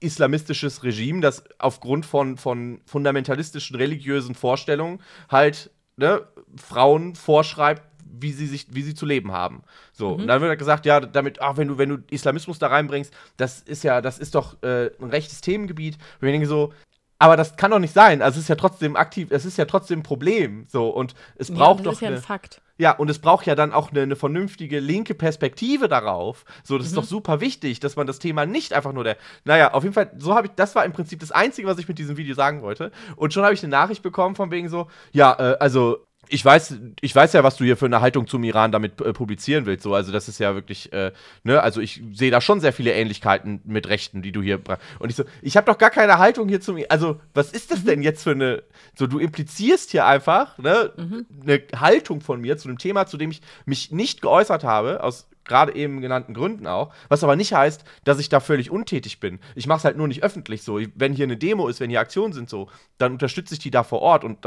[0.01, 6.23] islamistisches Regime, das aufgrund von, von fundamentalistischen religiösen Vorstellungen halt ne,
[6.57, 7.83] Frauen vorschreibt,
[8.21, 9.63] wie sie sich, wie sie zu leben haben.
[9.93, 10.23] So, mhm.
[10.23, 13.13] und dann wird halt gesagt, ja, damit, ach, wenn du, wenn du Islamismus da reinbringst,
[13.37, 15.99] das ist ja, das ist doch äh, ein rechtes Themengebiet.
[16.21, 16.73] Und ich denke so,
[17.19, 18.23] aber das kann doch nicht sein.
[18.23, 20.66] Also es ist ja trotzdem aktiv, es ist ja trotzdem ein Problem.
[20.69, 21.93] So, und es braucht ja, das doch.
[21.93, 22.61] Ist ja ein Fakt.
[22.81, 26.45] Ja, und es braucht ja dann auch eine, eine vernünftige linke Perspektive darauf.
[26.62, 26.91] So, das mhm.
[26.91, 29.16] ist doch super wichtig, dass man das Thema nicht einfach nur der.
[29.45, 31.89] Naja, auf jeden Fall, so habe ich, das war im Prinzip das Einzige, was ich
[31.89, 32.93] mit diesem Video sagen wollte.
[33.16, 36.76] Und schon habe ich eine Nachricht bekommen von wegen so, ja, äh, also ich weiß,
[37.01, 39.83] ich weiß ja, was du hier für eine Haltung zum Iran damit äh, publizieren willst.
[39.83, 41.12] So, also das ist ja wirklich, äh,
[41.45, 44.61] ne, also ich sehe da schon sehr viele Ähnlichkeiten mit Rechten, die du hier.
[44.99, 46.79] Und ich so, ich habe doch gar keine Haltung hier zum.
[46.89, 47.87] Also was ist das mhm.
[47.87, 48.62] denn jetzt für eine?
[48.95, 51.26] So, du implizierst hier einfach ne, mhm.
[51.43, 55.29] eine Haltung von mir zu einem Thema, zu dem ich mich nicht geäußert habe, aus
[55.49, 56.93] gerade eben genannten Gründen auch.
[57.09, 59.41] Was aber nicht heißt, dass ich da völlig untätig bin.
[59.55, 60.79] Ich mache es halt nur nicht öffentlich so.
[60.95, 62.68] Wenn hier eine Demo ist, wenn hier Aktionen sind so,
[62.99, 64.47] dann unterstütze ich die da vor Ort und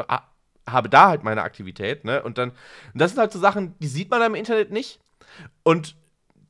[0.68, 2.22] habe da halt meine Aktivität, ne?
[2.24, 5.00] Und dann, und das sind halt so Sachen, die sieht man im Internet nicht.
[5.64, 5.96] Und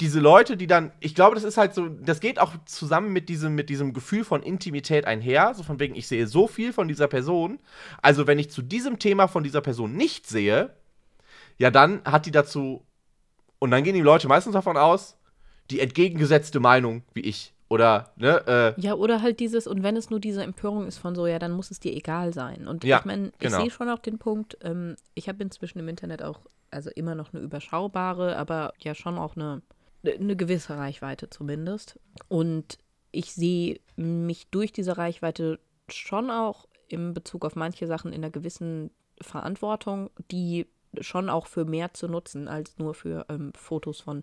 [0.02, 3.30] diese Leute, die dann, ich glaube, das ist halt so, das geht auch zusammen mit
[3.30, 6.88] diesem, mit diesem Gefühl von Intimität einher, so von wegen, ich sehe so viel von
[6.88, 7.60] dieser Person.
[8.02, 10.74] Also, wenn ich zu diesem Thema von dieser Person nicht sehe,
[11.60, 12.84] ja, dann hat die dazu,
[13.60, 15.18] und dann gehen die Leute meistens davon aus,
[15.70, 17.54] die entgegengesetzte Meinung wie ich.
[17.72, 18.76] Oder, ne?
[18.78, 21.40] Äh, ja, oder halt dieses, und wenn es nur diese Empörung ist von so, ja,
[21.40, 22.68] dann muss es dir egal sein.
[22.68, 23.62] Und Ja, ich meine, ich genau.
[23.62, 27.34] sehe schon auch den Punkt, ähm, ich habe inzwischen im Internet auch, also immer noch
[27.34, 29.62] eine überschaubare, aber ja schon auch eine,
[30.04, 31.98] eine gewisse Reichweite zumindest.
[32.28, 32.78] Und
[33.14, 35.58] ich sehe mich durch diese Reichweite
[35.88, 38.92] schon auch in Bezug auf manche Sachen in einer gewissen
[39.22, 40.68] Verantwortung, die
[41.00, 44.22] schon auch für mehr zu nutzen als nur für ähm, Fotos von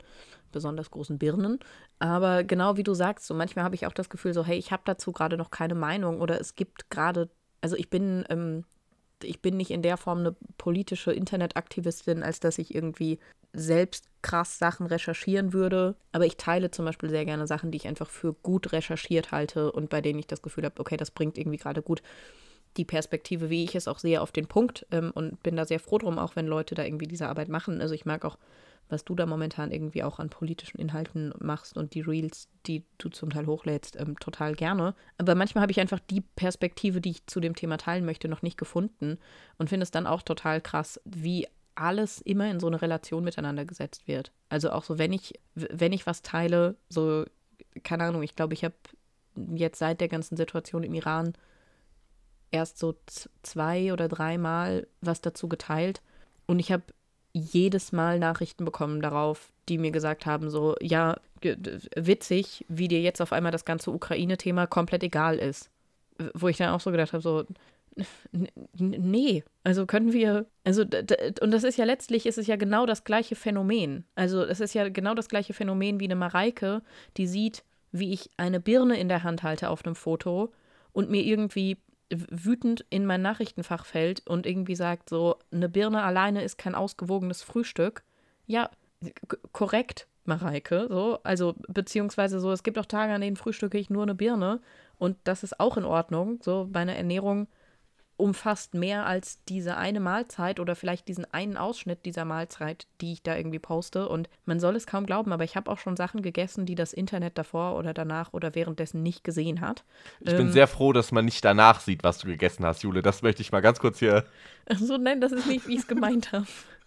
[0.52, 1.58] besonders großen Birnen.
[1.98, 4.72] Aber genau wie du sagst, so manchmal habe ich auch das Gefühl, so, hey, ich
[4.72, 8.64] habe dazu gerade noch keine Meinung oder es gibt gerade, also ich bin, ähm,
[9.22, 13.18] ich bin nicht in der Form eine politische Internetaktivistin, als dass ich irgendwie
[13.52, 15.96] selbst krass Sachen recherchieren würde.
[16.12, 19.72] Aber ich teile zum Beispiel sehr gerne Sachen, die ich einfach für gut recherchiert halte
[19.72, 22.02] und bei denen ich das Gefühl habe, okay, das bringt irgendwie gerade gut
[22.76, 25.80] die Perspektive, wie ich es auch sehe, auf den Punkt ähm, und bin da sehr
[25.80, 27.80] froh drum, auch wenn Leute da irgendwie diese Arbeit machen.
[27.80, 28.38] Also ich mag auch,
[28.88, 33.08] was du da momentan irgendwie auch an politischen Inhalten machst und die Reels, die du
[33.08, 34.94] zum Teil hochlädst, ähm, total gerne.
[35.18, 38.42] Aber manchmal habe ich einfach die Perspektive, die ich zu dem Thema teilen möchte, noch
[38.42, 39.18] nicht gefunden
[39.58, 43.64] und finde es dann auch total krass, wie alles immer in so eine Relation miteinander
[43.64, 44.32] gesetzt wird.
[44.48, 47.24] Also auch so, wenn ich, wenn ich was teile, so,
[47.84, 48.74] keine Ahnung, ich glaube, ich habe
[49.54, 51.34] jetzt seit der ganzen Situation im Iran
[52.51, 52.94] erst so
[53.42, 56.03] zwei oder dreimal was dazu geteilt
[56.46, 56.84] und ich habe
[57.32, 61.16] jedes Mal Nachrichten bekommen darauf, die mir gesagt haben, so, ja,
[61.94, 65.70] witzig, wie dir jetzt auf einmal das ganze Ukraine-Thema komplett egal ist.
[66.34, 67.44] Wo ich dann auch so gedacht habe, so,
[68.78, 73.05] nee, also können wir, also, und das ist ja letztlich, ist es ja genau das
[73.05, 74.05] gleiche Phänomen.
[74.14, 76.82] Also, es ist ja genau das gleiche Phänomen wie eine Mareike,
[77.16, 80.53] die sieht, wie ich eine Birne in der Hand halte auf einem Foto
[80.92, 81.76] und mir irgendwie
[82.11, 87.42] wütend in mein Nachrichtenfach fällt und irgendwie sagt, so, eine Birne alleine ist kein ausgewogenes
[87.42, 88.02] Frühstück.
[88.46, 88.70] Ja,
[89.52, 94.02] korrekt, Mareike, so, also, beziehungsweise so, es gibt auch Tage, an denen frühstücke ich nur
[94.02, 94.61] eine Birne
[94.98, 97.48] und das ist auch in Ordnung, so, meine Ernährung
[98.18, 103.22] umfasst mehr als diese eine Mahlzeit oder vielleicht diesen einen Ausschnitt dieser Mahlzeit, die ich
[103.22, 104.08] da irgendwie poste.
[104.08, 106.92] Und man soll es kaum glauben, aber ich habe auch schon Sachen gegessen, die das
[106.92, 109.84] Internet davor oder danach oder währenddessen nicht gesehen hat.
[110.20, 113.02] ich bin sehr froh, dass man nicht danach sieht, was du gegessen hast, Jule.
[113.02, 114.26] Das möchte ich mal ganz kurz hier.
[114.76, 116.46] So, nein, das ist nicht, wie ich es gemeint habe.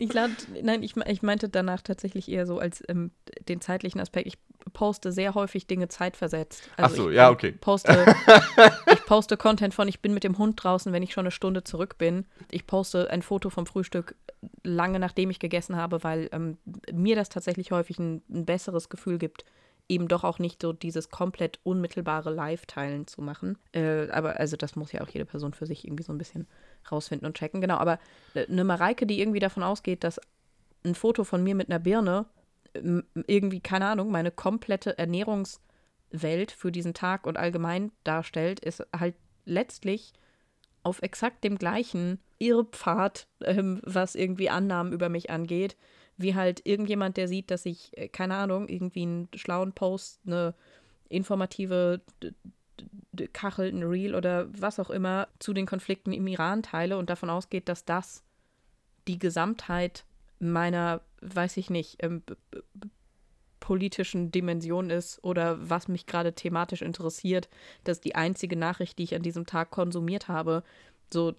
[0.00, 0.30] Ich lad,
[0.62, 3.10] nein, ich, ich meinte danach tatsächlich eher so als ähm,
[3.50, 4.26] den zeitlichen Aspekt.
[4.28, 4.38] Ich
[4.70, 6.68] poste sehr häufig Dinge zeitversetzt.
[6.76, 7.52] Ach so, ja, okay.
[7.52, 8.14] Poste,
[8.92, 11.64] ich poste Content von, ich bin mit dem Hund draußen, wenn ich schon eine Stunde
[11.64, 12.26] zurück bin.
[12.50, 14.14] Ich poste ein Foto vom Frühstück
[14.62, 16.58] lange nachdem ich gegessen habe, weil ähm,
[16.92, 19.44] mir das tatsächlich häufig ein, ein besseres Gefühl gibt,
[19.88, 23.58] eben doch auch nicht so dieses komplett unmittelbare Live-Teilen zu machen.
[23.72, 26.46] Äh, aber also das muss ja auch jede Person für sich irgendwie so ein bisschen
[26.90, 27.60] rausfinden und checken.
[27.60, 27.98] Genau, aber
[28.34, 30.20] äh, eine Mareike, die irgendwie davon ausgeht, dass
[30.84, 32.26] ein Foto von mir mit einer Birne
[32.74, 39.14] irgendwie, keine Ahnung, meine komplette Ernährungswelt für diesen Tag und allgemein darstellt, ist halt
[39.44, 40.12] letztlich
[40.82, 45.76] auf exakt dem gleichen Irrpfad, ähm, was irgendwie Annahmen über mich angeht,
[46.16, 50.54] wie halt irgendjemand, der sieht, dass ich, äh, keine Ahnung, irgendwie einen schlauen Post, eine
[51.08, 52.00] informative
[53.32, 57.28] Kachel, ein Reel oder was auch immer zu den Konflikten im Iran teile und davon
[57.28, 58.24] ausgeht, dass das
[59.06, 60.04] die Gesamtheit
[60.38, 62.22] meiner, weiß ich nicht, ähm,
[63.60, 67.48] politischen Dimension ist oder was mich gerade thematisch interessiert,
[67.84, 70.64] das ist die einzige Nachricht, die ich an diesem Tag konsumiert habe.
[71.12, 71.34] So,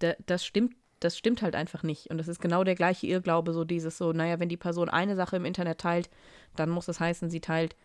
[0.00, 2.10] da, das stimmt, das stimmt halt einfach nicht.
[2.10, 5.16] Und das ist genau der gleiche Irrglaube, so dieses so, naja, wenn die Person eine
[5.16, 6.10] Sache im Internet teilt,
[6.56, 7.76] dann muss es heißen, sie teilt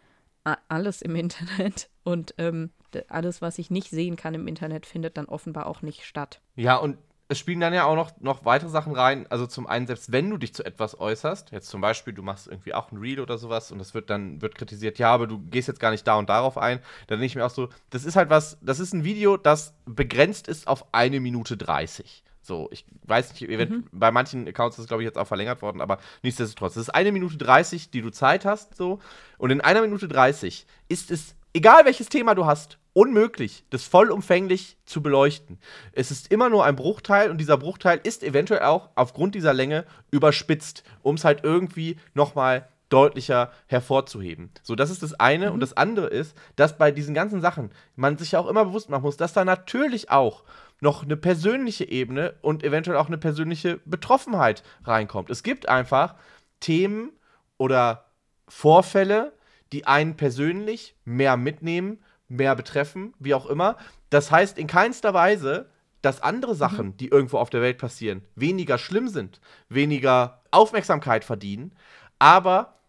[0.67, 2.71] alles im Internet und ähm,
[3.07, 6.41] alles, was ich nicht sehen kann im Internet, findet dann offenbar auch nicht statt.
[6.55, 6.97] Ja, und
[7.33, 9.27] es spielen dann ja auch noch, noch weitere Sachen rein.
[9.29, 12.47] Also zum einen, selbst wenn du dich zu etwas äußerst, jetzt zum Beispiel, du machst
[12.47, 15.39] irgendwie auch ein Reel oder sowas und das wird dann wird kritisiert, ja, aber du
[15.39, 18.05] gehst jetzt gar nicht da und darauf ein, dann denke ich mir auch so, das
[18.05, 22.23] ist halt was, das ist ein Video, das begrenzt ist auf eine Minute 30.
[22.41, 25.61] So, ich weiß nicht, event- bei manchen Accounts ist es, glaube ich, jetzt auch verlängert
[25.61, 28.99] worden, aber nichtsdestotrotz, das ist eine Minute 30, die du Zeit hast, so.
[29.37, 34.77] Und in einer Minute 30 ist es, egal welches Thema du hast, unmöglich, das vollumfänglich
[34.85, 35.59] zu beleuchten.
[35.93, 39.85] Es ist immer nur ein Bruchteil und dieser Bruchteil ist eventuell auch aufgrund dieser Länge
[40.11, 44.51] überspitzt, um es halt irgendwie nochmal deutlicher hervorzuheben.
[44.61, 45.47] So, das ist das eine.
[45.47, 45.53] Mhm.
[45.53, 48.89] Und das andere ist, dass bei diesen ganzen Sachen man sich ja auch immer bewusst
[48.89, 50.43] machen muss, dass da natürlich auch
[50.79, 55.31] noch eine persönliche Ebene und eventuell auch eine persönliche Betroffenheit reinkommt.
[55.31, 56.15] Es gibt einfach
[56.59, 57.11] Themen
[57.57, 58.05] oder
[58.47, 59.33] Vorfälle,
[59.73, 63.77] die einen persönlich mehr mitnehmen, mehr betreffen, wie auch immer.
[64.09, 65.69] Das heißt in keinster Weise,
[66.01, 71.73] dass andere Sachen, die irgendwo auf der Welt passieren, weniger schlimm sind, weniger Aufmerksamkeit verdienen,
[72.19, 72.79] aber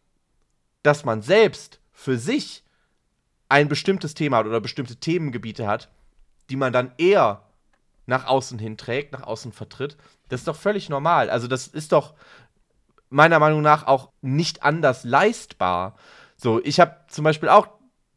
[0.82, 2.64] dass man selbst für sich
[3.48, 5.90] ein bestimmtes Thema hat oder bestimmte Themengebiete hat,
[6.50, 7.42] die man dann eher
[8.06, 9.96] nach außen hin trägt, nach außen vertritt,
[10.28, 11.30] das ist doch völlig normal.
[11.30, 12.14] Also das ist doch
[13.08, 15.96] meiner Meinung nach auch nicht anders leistbar.
[16.44, 17.68] So, ich habe zum Beispiel auch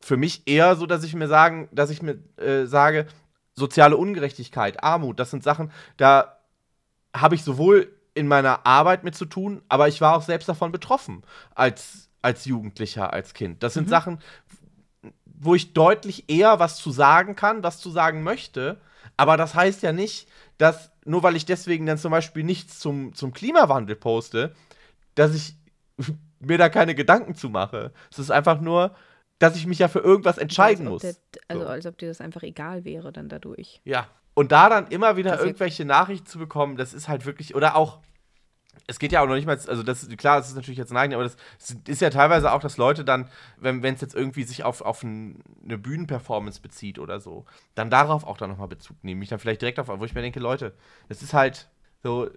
[0.01, 3.07] für mich eher so, dass ich mir sagen, dass ich mir äh, sage,
[3.55, 6.38] soziale Ungerechtigkeit, Armut, das sind Sachen, da
[7.15, 10.73] habe ich sowohl in meiner Arbeit mit zu tun, aber ich war auch selbst davon
[10.73, 11.23] betroffen
[11.55, 13.63] als, als Jugendlicher, als Kind.
[13.63, 13.91] Das sind Mhm.
[13.91, 14.19] Sachen,
[15.23, 18.82] wo ich deutlich eher was zu sagen kann, was zu sagen möchte.
[19.15, 23.13] Aber das heißt ja nicht, dass nur weil ich deswegen dann zum Beispiel nichts zum,
[23.15, 24.53] zum Klimawandel poste,
[25.15, 25.55] dass ich
[26.39, 27.91] mir da keine Gedanken zu mache.
[28.11, 28.95] Es ist einfach nur,
[29.39, 31.01] dass ich mich ja für irgendwas entscheiden als ob muss.
[31.01, 31.69] Der, also So.
[31.69, 33.81] als ob dir das einfach egal wäre dann dadurch.
[33.83, 34.07] Ja.
[34.33, 37.75] Und da dann immer wieder Das irgendwelche Nachrichten zu bekommen, das ist halt wirklich, oder
[37.75, 37.99] auch,
[38.85, 40.93] es geht ja auch noch nicht mal, also das ist, klar, das ist natürlich jetzt
[40.93, 41.38] nein, aber das
[41.88, 45.41] ist ja teilweise auch, dass Leute dann, wenn es jetzt irgendwie sich auf, auf ein,
[45.63, 49.61] eine Bühnenperformance bezieht oder so, dann darauf auch dann nochmal Bezug nehmen, mich dann vielleicht
[49.61, 50.75] direkt auf, wo ich mir denke, Leute,
[51.09, 51.69] das ist halt
[52.03, 52.29] so,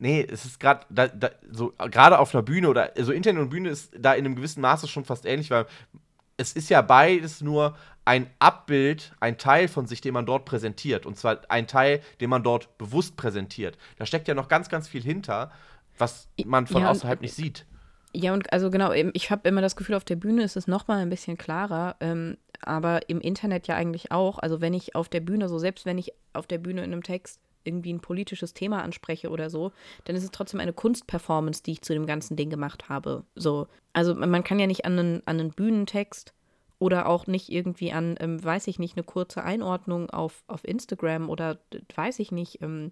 [0.00, 3.50] nee, es ist gerade, da, da, so, gerade auf einer Bühne oder, also Internet und
[3.50, 5.66] Bühne ist da in einem gewissen Maße schon fast ähnlich, weil
[6.36, 7.76] es ist ja beides nur
[8.06, 11.04] ein Abbild, ein Teil von sich, den man dort präsentiert.
[11.04, 13.76] Und zwar ein Teil, den man dort bewusst präsentiert.
[13.98, 15.52] Da steckt ja noch ganz, ganz viel hinter,
[15.98, 17.66] was man von Ja, außerhalb nicht sieht.
[18.12, 20.98] Ja, und also genau, ich habe immer das Gefühl, auf der Bühne ist es nochmal
[20.98, 24.38] ein bisschen klarer, ähm, aber im Internet ja eigentlich auch.
[24.38, 27.02] Also wenn ich auf der Bühne, so selbst wenn ich auf der Bühne in einem
[27.02, 29.72] Text irgendwie ein politisches Thema anspreche oder so,
[30.04, 33.24] dann ist es trotzdem eine Kunstperformance, die ich zu dem ganzen Ding gemacht habe.
[33.34, 36.32] So, also man kann ja nicht an einen, an einen Bühnentext
[36.78, 41.28] oder auch nicht irgendwie an, ähm, weiß ich nicht, eine kurze Einordnung auf, auf Instagram
[41.28, 41.58] oder
[41.94, 42.90] weiß ich nicht, ähm,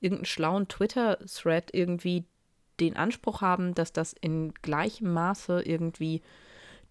[0.00, 2.26] irgendeinen schlauen Twitter-Thread irgendwie
[2.80, 6.22] den Anspruch haben, dass das in gleichem Maße irgendwie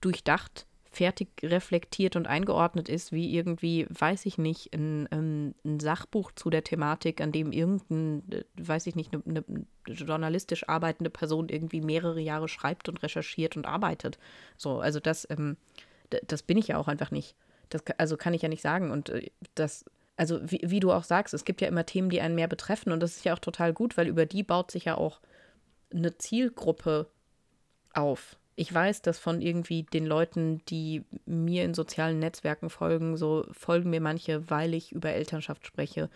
[0.02, 6.32] durchdacht, fertig reflektiert und eingeordnet ist, wie irgendwie, weiß ich nicht, ein, ein, ein Sachbuch
[6.32, 11.50] zu der Thematik, an dem irgendein, äh, weiß ich nicht, eine, eine journalistisch arbeitende Person
[11.50, 14.18] irgendwie mehrere Jahre schreibt und recherchiert und arbeitet.
[14.58, 15.58] So, also das, ähm,
[16.10, 17.36] das bin ich ja auch einfach nicht.
[17.70, 18.90] Das, also kann ich ja nicht sagen.
[18.90, 19.86] Und äh, das,
[20.18, 22.92] also wie, wie du auch sagst, es gibt ja immer Themen, die einen mehr betreffen
[22.92, 25.22] und das ist ja auch total gut, weil über die baut sich ja auch
[25.94, 27.12] eine Zielgruppe
[27.94, 28.39] auf.
[28.62, 33.90] Ich weiß, dass von irgendwie den Leuten, die mir in sozialen Netzwerken folgen, so folgen
[33.90, 36.10] mir manche, weil ich über Elternschaft spreche.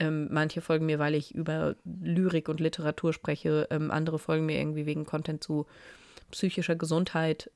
[0.00, 3.68] Ähm, manche folgen mir, weil ich über Lyrik und Literatur spreche.
[3.70, 5.66] Ähm, andere folgen mir irgendwie wegen Content zu
[6.32, 7.48] psychischer Gesundheit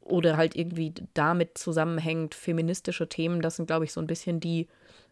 [0.00, 3.42] oder halt irgendwie damit zusammenhängend feministische Themen.
[3.42, 4.66] Das sind, glaube ich, so ein bisschen die,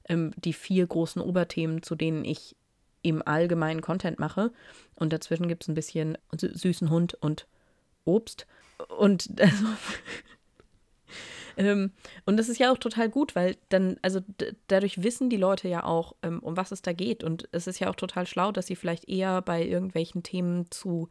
[0.09, 2.57] ähm, die vier großen Oberthemen, zu denen ich
[3.03, 4.51] im allgemeinen Content mache.
[4.95, 7.47] Und dazwischen gibt es ein bisschen sü- süßen Hund und
[8.09, 8.47] Obst.
[8.97, 9.67] Und also,
[11.59, 11.91] ähm,
[12.25, 14.21] und das ist ja auch total gut, weil dann, also
[14.69, 17.25] dadurch wissen die Leute ja auch, ähm, um was es da geht.
[17.25, 21.09] Und es ist ja auch total schlau, dass sie vielleicht eher bei irgendwelchen Themen zu,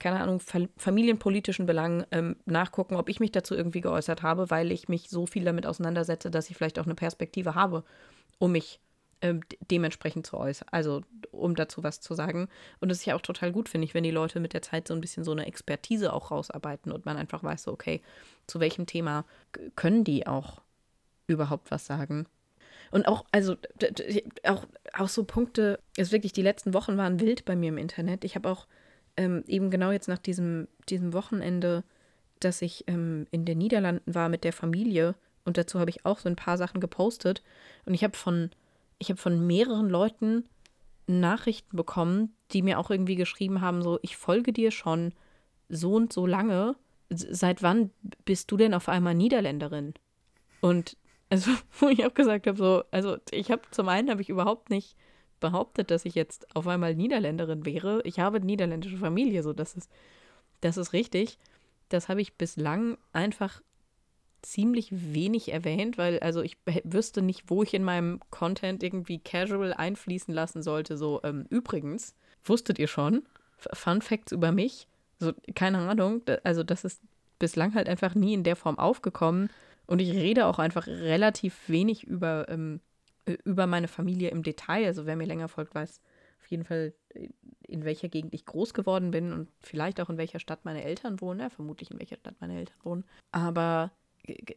[0.00, 4.72] keine Ahnung, fa familienpolitischen Belangen ähm, nachgucken, ob ich mich dazu irgendwie geäußert habe, weil
[4.72, 7.84] ich mich so viel damit auseinandersetze, dass ich vielleicht auch eine Perspektive habe,
[8.38, 8.80] um mich
[9.20, 12.48] ähm, de- dementsprechend zu äußern, also um dazu was zu sagen.
[12.80, 14.88] Und das ist ja auch total gut, finde ich, wenn die Leute mit der Zeit
[14.88, 18.00] so ein bisschen so eine Expertise auch rausarbeiten und man einfach weiß, so, okay,
[18.46, 19.24] zu welchem Thema
[19.76, 20.60] können die auch
[21.26, 22.26] überhaupt was sagen.
[22.90, 23.56] Und auch, also,
[24.44, 28.24] auch, auch so Punkte, ist wirklich, die letzten Wochen waren wild bei mir im Internet.
[28.24, 28.66] Ich habe auch
[29.16, 31.82] ähm, eben genau jetzt nach diesem, diesem Wochenende,
[32.40, 36.18] dass ich ähm, in den Niederlanden war mit der Familie und dazu habe ich auch
[36.18, 37.42] so ein paar Sachen gepostet
[37.84, 38.50] und ich habe von,
[38.98, 40.44] ich habe von mehreren Leuten
[41.06, 45.12] Nachrichten bekommen, die mir auch irgendwie geschrieben haben, so, ich folge dir schon
[45.68, 46.76] so und so lange.
[47.10, 47.90] Seit wann
[48.24, 49.94] bist du denn auf einmal Niederländerin?
[50.60, 50.96] Und
[51.30, 54.70] also, wo ich auch gesagt habe, so, also ich habe zum einen habe ich überhaupt
[54.70, 54.96] nicht
[55.40, 58.00] behauptet, dass ich jetzt auf einmal Niederländerin wäre.
[58.04, 59.90] Ich habe niederländische Familie, so das ist,
[60.60, 61.38] das ist richtig.
[61.90, 63.60] Das habe ich bislang einfach
[64.44, 69.72] ziemlich wenig erwähnt, weil also ich wüsste nicht, wo ich in meinem Content irgendwie casual
[69.72, 70.96] einfließen lassen sollte.
[70.96, 72.14] So, ähm, übrigens,
[72.44, 73.22] wusstet ihr schon,
[73.72, 74.88] Fun Facts über mich,
[75.18, 76.22] So, keine Ahnung.
[76.42, 77.00] Also, das ist
[77.38, 79.48] bislang halt einfach nie in der Form aufgekommen.
[79.86, 82.80] Und ich rede auch einfach relativ wenig über, ähm,
[83.44, 84.86] über meine Familie im Detail.
[84.86, 86.00] Also, wer mir länger folgt, weiß
[86.40, 86.92] auf jeden Fall,
[87.62, 91.20] in welcher Gegend ich groß geworden bin und vielleicht auch in welcher Stadt meine Eltern
[91.20, 91.40] wohnen.
[91.40, 93.04] Ja, vermutlich in welcher Stadt meine Eltern wohnen.
[93.32, 93.92] Aber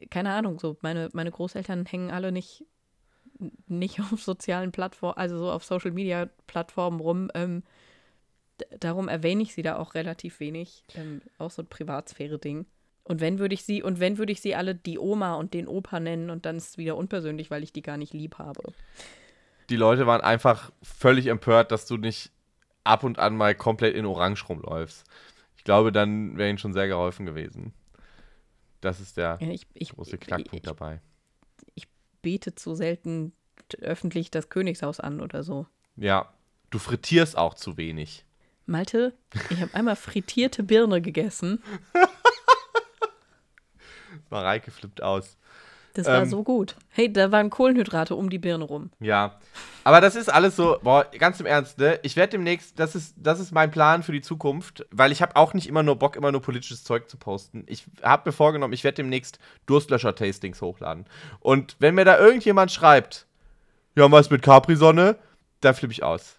[0.09, 2.65] keine Ahnung, so meine, meine Großeltern hängen alle nicht,
[3.68, 7.32] nicht auf sozialen Plattformen, also so auf Social Media Plattformen rum.
[7.34, 7.63] Ähm,
[8.80, 10.84] darum erwähne ich sie da auch relativ wenig.
[10.95, 12.65] Ähm, auch so ein Privatsphäre-Ding.
[13.03, 15.68] Und wenn würde ich sie, und wenn würde ich sie alle die Oma und den
[15.68, 18.74] Opa nennen und dann ist es wieder unpersönlich, weil ich die gar nicht lieb habe.
[19.70, 22.32] Die Leute waren einfach völlig empört, dass du nicht
[22.84, 25.05] ab und an mal komplett in Orange rumläufst.
[25.55, 27.74] Ich glaube, dann wäre ihnen schon sehr geholfen gewesen.
[28.82, 31.01] Das ist der ja, ich, ich, große Knackpunkt ich, dabei.
[31.75, 31.88] Ich
[32.21, 33.34] bete zu selten
[33.82, 35.67] öffentlich das Königshaus an oder so.
[35.95, 36.34] Ja,
[36.69, 38.25] du frittierst auch zu wenig.
[38.65, 39.13] Malte,
[39.49, 41.63] ich habe einmal frittierte Birne gegessen.
[44.30, 45.38] Mareike flippt aus.
[45.97, 46.75] Das war ähm, so gut.
[46.89, 48.91] Hey, da waren Kohlenhydrate um die Birne rum.
[48.99, 49.39] Ja.
[49.83, 51.99] Aber das ist alles so, boah, ganz im Ernst, ne?
[52.03, 55.35] Ich werde demnächst, das ist, das ist mein Plan für die Zukunft, weil ich habe
[55.35, 57.63] auch nicht immer nur Bock, immer nur politisches Zeug zu posten.
[57.65, 61.05] Ich habe mir vorgenommen, ich werde demnächst Durstlöscher-Tastings hochladen.
[61.39, 63.25] Und wenn mir da irgendjemand schreibt,
[63.95, 65.15] ja, was mit Capri-Sonne,
[65.61, 66.35] dann flippe ich aus.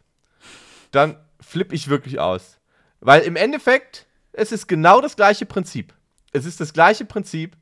[0.92, 2.59] Dann flippe ich wirklich aus.
[3.00, 5.94] Weil im Endeffekt, es ist genau das gleiche Prinzip.
[6.32, 7.56] Es ist das gleiche Prinzip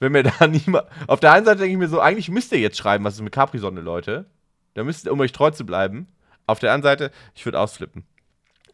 [0.00, 0.88] wenn mir da niemand.
[1.06, 3.22] Auf der einen Seite denke ich mir so, eigentlich müsst ihr jetzt schreiben, was ist
[3.22, 4.26] mit Capri-Sonne, Leute.
[4.74, 6.08] Da müsst ihr, um euch treu zu bleiben.
[6.46, 8.04] Auf der anderen Seite, ich würde ausflippen.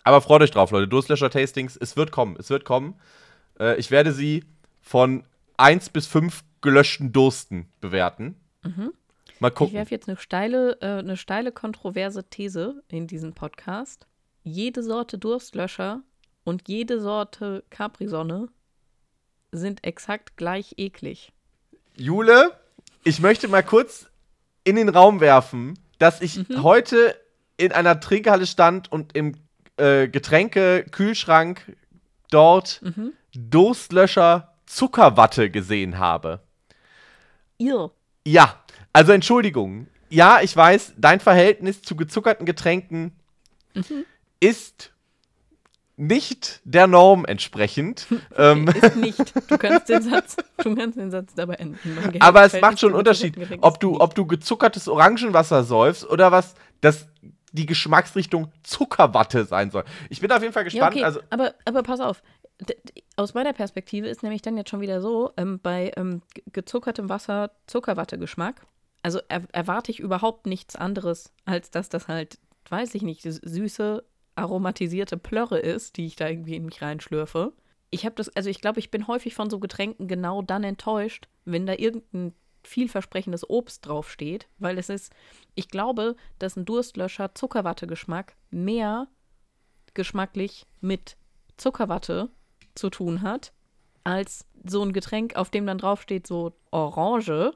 [0.04, 0.88] Aber freut euch drauf, Leute.
[0.88, 2.36] Durstlöscher-Tastings, es wird kommen.
[2.38, 2.94] Es wird kommen.
[3.58, 4.44] Äh, ich werde sie
[4.80, 5.24] von
[5.56, 8.36] 1 bis 5 gelöschten Dursten bewerten.
[8.62, 8.92] Mhm.
[9.40, 9.74] Mal gucken.
[9.74, 14.06] Ich werfe jetzt eine steile, äh, eine steile, kontroverse These in diesen Podcast.
[14.44, 16.02] Jede Sorte Durstlöscher
[16.44, 18.48] und jede Sorte Capri-Sonne
[19.52, 21.32] sind exakt gleich eklig.
[21.96, 22.52] Jule,
[23.04, 24.06] ich möchte mal kurz
[24.64, 26.62] in den Raum werfen, dass ich mhm.
[26.62, 27.16] heute
[27.56, 29.36] in einer Trinkhalle stand und im
[29.76, 31.76] äh, Getränke-Kühlschrank
[32.30, 33.12] dort mhm.
[33.34, 36.40] Durstlöscher Zuckerwatte gesehen habe.
[37.58, 37.90] Ihr.
[38.26, 39.86] Ja, also Entschuldigung.
[40.08, 43.12] Ja, ich weiß, dein Verhältnis zu gezuckerten Getränken
[43.74, 44.04] mhm.
[44.40, 44.92] ist
[45.96, 48.06] nicht der Norm entsprechend.
[48.36, 49.50] ähm, ist nicht.
[49.50, 51.98] Du kannst den Satz, du kannst den Satz dabei enden.
[52.20, 56.54] Aber es macht schon einen Unterschied, ob du, ob du gezuckertes Orangenwasser säufst oder was
[56.80, 57.06] das
[57.52, 59.84] die Geschmacksrichtung Zuckerwatte sein soll.
[60.10, 60.94] Ich bin auf jeden Fall gespannt.
[60.94, 61.04] Ja, okay.
[61.04, 62.22] also, aber, aber pass auf.
[63.16, 66.22] aus meiner Perspektive ist nämlich dann jetzt schon wieder so, ähm, bei ähm,
[66.52, 68.66] gezuckertem Wasser Zuckerwatte-Geschmack.
[69.02, 72.38] Also er, erwarte ich überhaupt nichts anderes, als dass das halt,
[72.68, 74.04] weiß ich nicht, süße,
[74.36, 77.52] aromatisierte Plörre ist, die ich da irgendwie in mich reinschlürfe.
[77.90, 81.28] Ich habe das, also ich glaube, ich bin häufig von so Getränken genau dann enttäuscht,
[81.44, 85.12] wenn da irgendein vielversprechendes Obst draufsteht, weil es ist,
[85.54, 89.08] ich glaube, dass ein Durstlöscher Zuckerwatte-Geschmack mehr
[89.94, 91.16] geschmacklich mit
[91.56, 92.28] Zuckerwatte
[92.74, 93.52] zu tun hat,
[94.04, 97.52] als so ein Getränk, auf dem dann draufsteht so Orange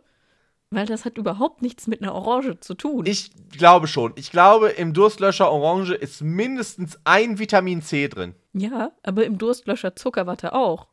[0.70, 3.04] weil das hat überhaupt nichts mit einer Orange zu tun.
[3.04, 4.12] Ich glaube schon.
[4.14, 8.34] Ich glaube, im Durstlöscher Orange ist mindestens ein Vitamin C drin.
[8.52, 10.86] Ja, aber im Durstlöscher Zuckerwatte auch.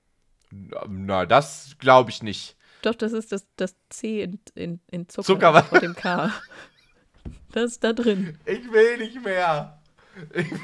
[0.51, 2.55] Na, das glaube ich nicht.
[2.82, 6.32] Doch, das ist das, das C in, in, in Zucker Zuckerwatte vor dem K.
[7.51, 8.38] Das ist da drin.
[8.45, 9.82] Ich will nicht mehr.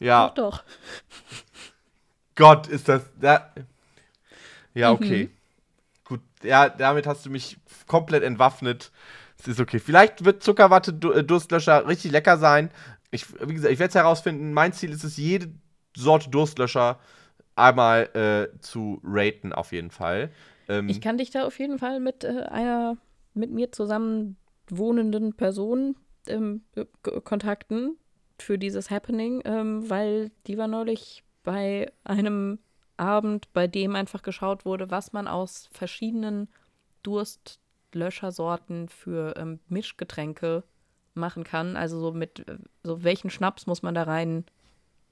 [0.00, 0.28] ja.
[0.30, 0.64] Doch, doch.
[2.34, 3.02] Gott, ist das.
[3.20, 3.52] Da
[4.74, 5.24] ja, okay.
[5.26, 5.39] Mhm
[6.42, 8.92] ja, damit hast du mich komplett entwaffnet.
[9.38, 9.78] Es ist okay.
[9.78, 12.70] Vielleicht wird Zuckerwatte äh, richtig lecker sein.
[13.10, 14.52] Ich, wie gesagt, ich werde es herausfinden.
[14.52, 15.50] Mein Ziel ist es, jede
[15.96, 16.98] Sorte Durstlöscher
[17.56, 20.30] einmal äh, zu raten, auf jeden Fall.
[20.68, 22.96] Ähm, ich kann dich da auf jeden Fall mit äh, einer
[23.34, 24.36] mit mir zusammen
[24.68, 26.62] wohnenden Person ähm,
[27.24, 27.96] kontakten
[28.38, 32.58] für dieses Happening, ähm, weil die war neulich bei einem
[33.00, 36.48] Abend, bei dem einfach geschaut wurde, was man aus verschiedenen
[37.02, 40.62] Durstlöschersorten für ähm, Mischgetränke
[41.14, 41.76] machen kann.
[41.76, 44.44] Also so mit äh, so welchen Schnaps muss man da rein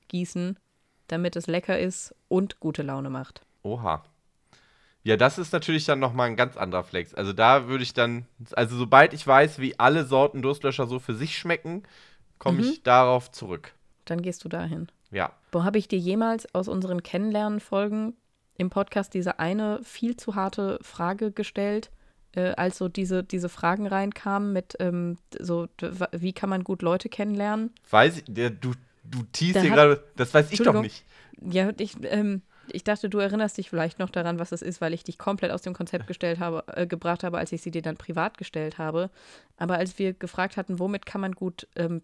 [0.08, 0.58] gießen,
[1.08, 3.42] damit es lecker ist und gute Laune macht.
[3.62, 4.04] Oha.
[5.02, 7.14] Ja, das ist natürlich dann nochmal ein ganz anderer Flex.
[7.14, 11.14] Also da würde ich dann, also sobald ich weiß, wie alle Sorten Durstlöscher so für
[11.14, 11.84] sich schmecken,
[12.38, 12.64] komme mhm.
[12.64, 13.72] ich darauf zurück.
[14.04, 14.88] Dann gehst du dahin.
[15.10, 15.32] Ja.
[15.52, 18.14] Wo habe ich dir jemals aus unseren Kennenlernen-Folgen
[18.56, 21.90] im Podcast diese eine viel zu harte Frage gestellt,
[22.32, 25.68] äh, als so diese, diese Fragen reinkamen mit ähm, so,
[26.12, 27.72] wie kann man gut Leute kennenlernen?
[27.90, 28.74] Weiß ich, du,
[29.10, 31.04] Du teast Da hier gerade, das weiß ich doch nicht.
[31.40, 34.92] Ja, ich, ähm, ich dachte, du erinnerst dich vielleicht noch daran, was es ist, weil
[34.92, 37.82] ich dich komplett aus dem Konzept gestellt habe, äh, gebracht habe, als ich sie dir
[37.82, 39.10] dann privat gestellt habe.
[39.56, 42.02] Aber als wir gefragt hatten, womit kann man gut ähm,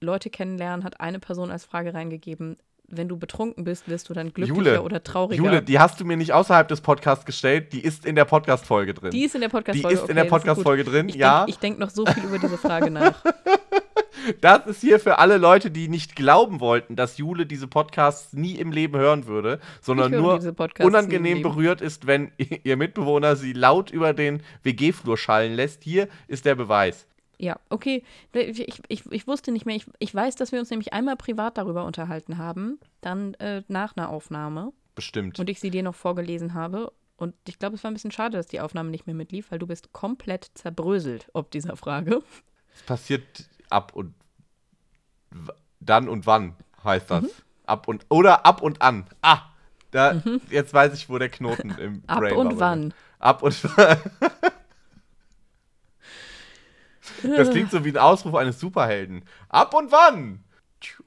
[0.00, 2.56] Leute kennenlernen, hat eine Person als Frage reingegeben,
[2.90, 5.42] wenn du betrunken bist, wirst du dann glücklicher Jule, oder trauriger.
[5.42, 8.94] Jule, die hast du mir nicht außerhalb des Podcasts gestellt, die ist in der Podcast-Folge
[8.94, 9.10] drin.
[9.12, 9.96] Die ist in der Die Podcast-Folge.
[9.96, 10.42] ist in der okay, das gut.
[10.42, 11.38] Podcast-Folge drin, Ich ja.
[11.40, 13.22] Denk, ich denke noch so viel über diese Frage nach.
[14.40, 18.56] Das ist hier für alle Leute, die nicht glauben wollten, dass Jule diese Podcasts nie
[18.56, 20.40] im Leben hören würde, sondern nur
[20.80, 22.32] unangenehm berührt ist, wenn
[22.64, 25.84] ihr Mitbewohner sie laut über den WG-Flur schallen lässt.
[25.84, 27.06] Hier ist der Beweis.
[27.40, 28.04] Ja, okay.
[28.34, 29.74] Ich, ich, ich wusste nicht mehr.
[29.74, 33.96] Ich, ich weiß, dass wir uns nämlich einmal privat darüber unterhalten haben, dann äh, nach
[33.96, 35.38] einer Aufnahme Bestimmt.
[35.38, 36.92] und ich sie dir noch vorgelesen habe.
[37.16, 39.58] Und ich glaube, es war ein bisschen schade, dass die Aufnahme nicht mehr mitlief, weil
[39.58, 42.22] du bist komplett zerbröselt ob dieser Frage.
[42.74, 44.14] Es passiert ab und
[45.80, 47.22] dann und wann heißt das.
[47.22, 47.30] Mhm.
[47.64, 49.06] Ab und oder ab und an.
[49.22, 49.42] Ah,
[49.92, 52.58] da, jetzt weiß ich, wo der Knoten im Ab Brain und war.
[52.58, 52.94] wann.
[53.18, 53.98] Ab und wann.
[57.22, 59.24] Das klingt so wie ein Ausruf eines Superhelden.
[59.48, 60.44] Ab und wann?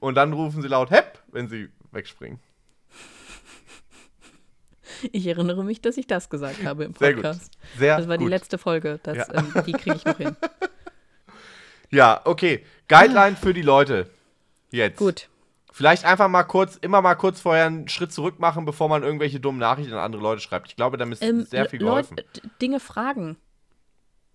[0.00, 2.38] Und dann rufen sie laut Hepp, wenn sie wegspringen.
[5.12, 7.22] Ich erinnere mich, dass ich das gesagt habe im Sehr gut.
[7.24, 7.52] Podcast.
[7.78, 8.30] Sehr Das war die gut.
[8.30, 9.00] letzte Folge.
[9.02, 9.34] Das, Ja.
[9.34, 10.36] ähm, die kriege ich noch hin.
[11.90, 12.64] Ja, okay.
[12.88, 14.10] Guideline für die Leute.
[14.72, 14.96] Jetzt.
[14.96, 15.28] Gut.
[15.70, 19.38] Vielleicht einfach mal kurz, immer mal kurz vorher einen Schritt zurück machen, bevor man irgendwelche
[19.38, 20.66] dummen Nachrichten an andere Leute schreibt.
[20.68, 22.16] Ich glaube, damit ist Ähm, sehr viel geholfen.
[22.16, 23.36] Leute, Dinge fragen,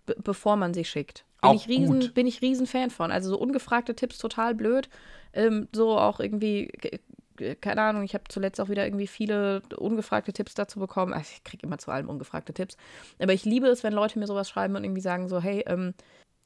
[0.06, 1.26] be bevor man sie schickt.
[1.42, 2.14] Bin Auch ich, riesen, gut.
[2.14, 3.12] bin ich riesen Fan von.
[3.12, 4.90] Also so ungefragte Tipps total blöd.
[5.34, 7.00] Ähm, so auch irgendwie, ke-
[7.38, 11.14] ke- keine Ahnung, ich habe zuletzt auch wieder irgendwie viele ungefragte Tipps dazu bekommen.
[11.14, 12.76] Also ich kriege immer zu allem ungefragte Tipps.
[13.20, 15.94] Aber ich liebe es, wenn Leute mir sowas schreiben und irgendwie sagen so, hey, ähm,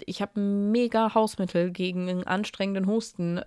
[0.06, 3.41] ich habe mega Hausmittel gegen einen anstrengenden Husten.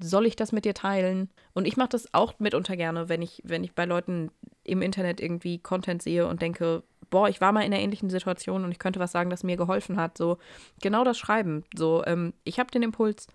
[0.00, 1.30] Soll ich das mit dir teilen?
[1.54, 4.30] Und ich mache das auch mitunter gerne, wenn ich, wenn ich bei Leuten
[4.64, 6.82] im Internet irgendwie Content sehe und denke,
[7.12, 9.56] boah, ich war mal in einer ähnlichen Situation und ich könnte was sagen, das mir
[9.56, 10.18] geholfen hat.
[10.18, 10.38] So,
[10.80, 11.62] genau das Schreiben.
[11.76, 13.28] So, ähm, ich habe den Impuls,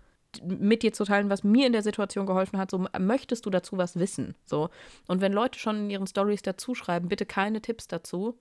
[0.43, 2.71] mit dir zu teilen, was mir in der Situation geholfen hat.
[2.71, 4.36] So, möchtest du dazu was wissen?
[4.45, 4.69] So.
[5.07, 8.38] Und wenn Leute schon in ihren Stories dazu schreiben, bitte keine Tipps dazu,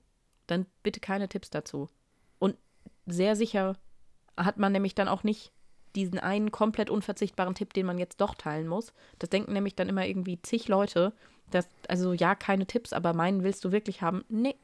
[0.46, 1.88] dann bitte keine Tipps dazu.
[2.38, 2.56] Und
[3.06, 3.76] sehr sicher
[4.36, 5.52] hat man nämlich dann auch nicht
[5.94, 8.92] diesen einen komplett unverzichtbaren Tipp, den man jetzt doch teilen muss.
[9.18, 11.12] Das denken nämlich dann immer irgendwie zig Leute,
[11.50, 14.24] dass, also ja, keine Tipps, aber meinen willst du wirklich haben?
[14.28, 14.56] Nee.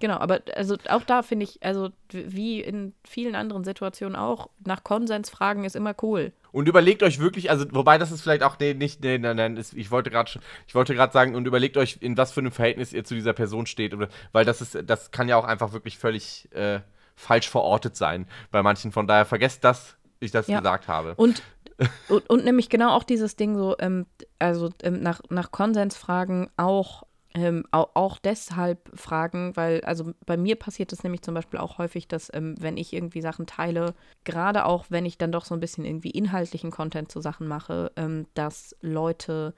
[0.00, 4.82] Genau, aber also auch da finde ich, also wie in vielen anderen Situationen auch, nach
[4.82, 6.32] Konsens fragen ist immer cool.
[6.52, 9.56] Und überlegt euch wirklich, also wobei das ist vielleicht auch nee, nicht, nee, nein, nein,
[9.56, 10.30] ist, ich wollte gerade,
[10.66, 13.32] ich wollte gerade sagen und überlegt euch, in was für einem Verhältnis ihr zu dieser
[13.32, 13.96] Person steht,
[14.32, 16.80] weil das ist, das kann ja auch einfach wirklich völlig äh,
[17.16, 18.92] falsch verortet sein bei manchen.
[18.92, 20.58] Von daher vergesst das, ich das Ja.
[20.58, 21.14] gesagt habe.
[21.16, 21.42] Und,
[22.08, 24.06] und, und nämlich genau auch dieses Ding so, ähm,
[24.38, 27.04] also ähm, nach, nach Konsens fragen auch,
[27.34, 31.78] ähm, auch, auch deshalb fragen, weil, also bei mir passiert es nämlich zum Beispiel auch
[31.78, 35.54] häufig, dass ähm, wenn ich irgendwie Sachen teile, gerade auch wenn ich dann doch so
[35.54, 39.54] ein bisschen irgendwie inhaltlichen Content zu Sachen mache, ähm, dass Leute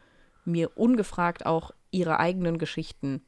[0.46, 3.22] mir ungefragt auch ihre eigenen Geschichten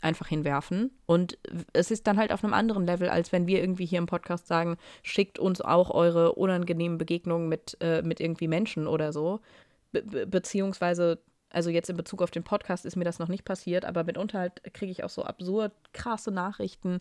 [0.00, 0.90] einfach hinwerfen.
[1.06, 1.38] Und
[1.72, 4.46] es ist dann halt auf einem anderen Level, als wenn wir irgendwie hier im Podcast
[4.46, 9.40] sagen, schickt uns auch eure unangenehmen Begegnungen mit, äh, mit irgendwie Menschen oder so.
[9.92, 11.20] Be be beziehungsweise,
[11.52, 14.38] also jetzt in Bezug auf den Podcast ist mir das noch nicht passiert, aber mitunter
[14.38, 17.00] halt kriege ich auch so absurd krasse Nachrichten,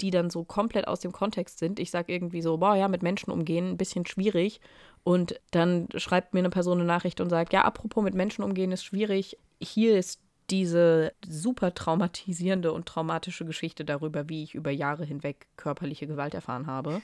[0.00, 1.78] die dann so komplett aus dem Kontext sind.
[1.78, 4.60] Ich sage irgendwie so, boah, ja, mit Menschen umgehen, ein bisschen schwierig.
[5.04, 8.72] Und dann schreibt mir eine Person eine Nachricht und sagt, ja, apropos mit Menschen umgehen
[8.72, 9.36] ist schwierig.
[9.60, 10.20] Hier ist
[10.50, 16.66] diese super traumatisierende und traumatische Geschichte darüber, wie ich über Jahre hinweg körperliche Gewalt erfahren
[16.66, 17.02] habe.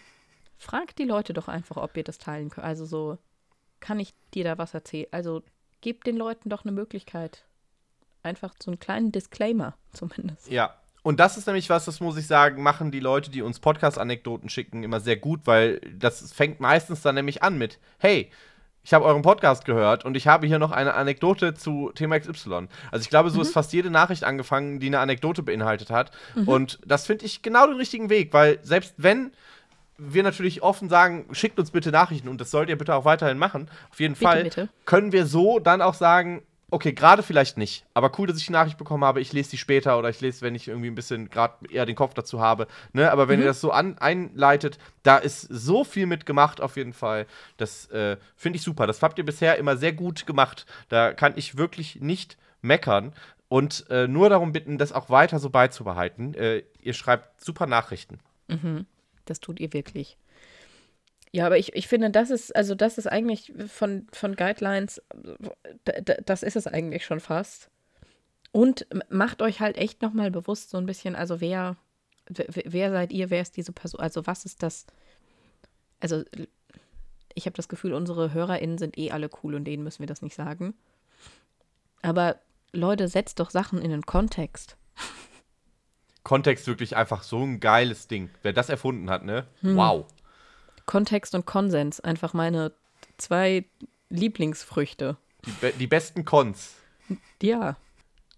[0.58, 2.66] Fragt die Leute doch einfach, ob ihr das teilen könnt.
[2.66, 3.18] Also so,
[3.80, 5.06] kann ich dir da was erzählen?
[5.12, 5.42] Also
[5.86, 7.44] gebt den Leuten doch eine Möglichkeit.
[8.24, 10.50] Einfach so einen kleinen Disclaimer zumindest.
[10.50, 10.74] Ja.
[11.04, 14.48] Und das ist nämlich was, das muss ich sagen, machen die Leute, die uns Podcast-Anekdoten
[14.48, 18.32] schicken, immer sehr gut, weil das fängt meistens dann nämlich an mit, hey,
[18.82, 22.66] ich habe euren Podcast gehört und ich habe hier noch eine Anekdote zu Thema XY.
[22.90, 26.10] Also ich glaube, so ist fast jede Nachricht angefangen, die eine Anekdote beinhaltet hat.
[26.46, 29.30] Und das finde ich genau den richtigen Weg, weil selbst wenn
[29.98, 33.38] wir natürlich offen sagen, schickt uns bitte Nachrichten und das sollt ihr bitte auch weiterhin
[33.38, 34.68] machen, auf jeden Bitte, Fall, bitte.
[34.84, 38.52] können wir so dann auch sagen, okay, gerade vielleicht nicht, aber cool, dass ich die
[38.52, 41.30] Nachricht bekommen habe, ich lese die später oder ich lese, wenn ich irgendwie ein bisschen
[41.30, 45.16] gerade eher den Kopf dazu habe, ne, aber wenn ihr das so an, einleitet, da
[45.16, 47.26] ist so viel mitgemacht auf jeden Fall,
[47.56, 51.34] das äh, finde ich super, das habt ihr bisher immer sehr gut gemacht, da kann
[51.36, 53.12] ich wirklich nicht meckern
[53.48, 58.18] und äh, nur darum bitten, das auch weiter so beizubehalten, äh, ihr schreibt super Nachrichten.
[59.26, 60.16] Das tut ihr wirklich.
[61.32, 65.02] Ja, aber ich, ich finde, das ist, also das ist eigentlich von, von Guidelines,
[66.24, 67.68] das ist es eigentlich schon fast.
[68.52, 71.76] Und macht euch halt echt nochmal bewusst so ein bisschen, also wer,
[72.28, 74.86] wer seid ihr, wer ist diese Person, also was ist das,
[76.00, 76.24] also
[77.34, 80.22] ich habe das Gefühl, unsere HörerInnen sind eh alle cool und denen müssen wir das
[80.22, 80.74] nicht sagen.
[82.00, 82.40] Aber
[82.72, 84.76] Leute, setzt doch Sachen in den Kontext.
[86.26, 88.30] Kontext wirklich einfach so ein geiles Ding.
[88.42, 89.46] Wer das erfunden hat, ne?
[89.62, 90.06] Wow.
[90.84, 92.72] Kontext und Konsens, einfach meine
[93.16, 93.64] zwei
[94.08, 95.18] Lieblingsfrüchte.
[95.44, 96.74] Die, be die besten Cons.
[97.40, 97.76] Ja.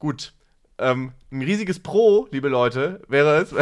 [0.01, 0.35] Gut.
[0.77, 3.55] Ähm, ein riesiges Pro, liebe Leute, wäre es,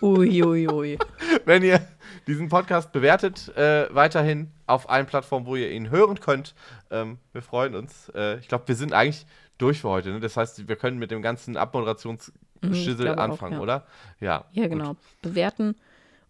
[0.00, 0.68] Uiuiui.
[0.70, 0.98] Ui, ui.
[1.46, 1.84] wenn ihr
[2.28, 6.54] diesen Podcast bewertet, äh, weiterhin auf allen Plattformen, wo ihr ihn hören könnt.
[6.92, 8.10] Ähm, wir freuen uns.
[8.14, 9.26] Äh, ich glaube, wir sind eigentlich
[9.64, 10.10] durch für heute.
[10.10, 10.20] Ne?
[10.20, 13.60] Das heißt, wir können mit dem ganzen Abmoderationsschissel glaube auch, anfangen, ja.
[13.60, 13.86] oder?
[14.20, 14.44] Ja.
[14.52, 14.72] Ja, gut.
[14.72, 14.96] genau.
[15.22, 15.76] Bewerten,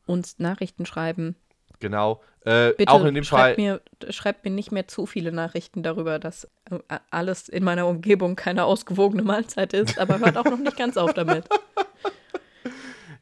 [0.07, 1.37] uns Nachrichten schreiben.
[1.81, 2.23] Genau.
[2.45, 3.55] Äh, Bitte auch in dem Fall.
[3.55, 3.81] schreibt, mir,
[4.11, 8.65] schreibt mir nicht mehr zu viele Nachrichten darüber, dass äh, alles in meiner Umgebung keine
[8.65, 11.49] ausgewogene Mahlzeit ist, aber hört auch noch nicht ganz auf damit.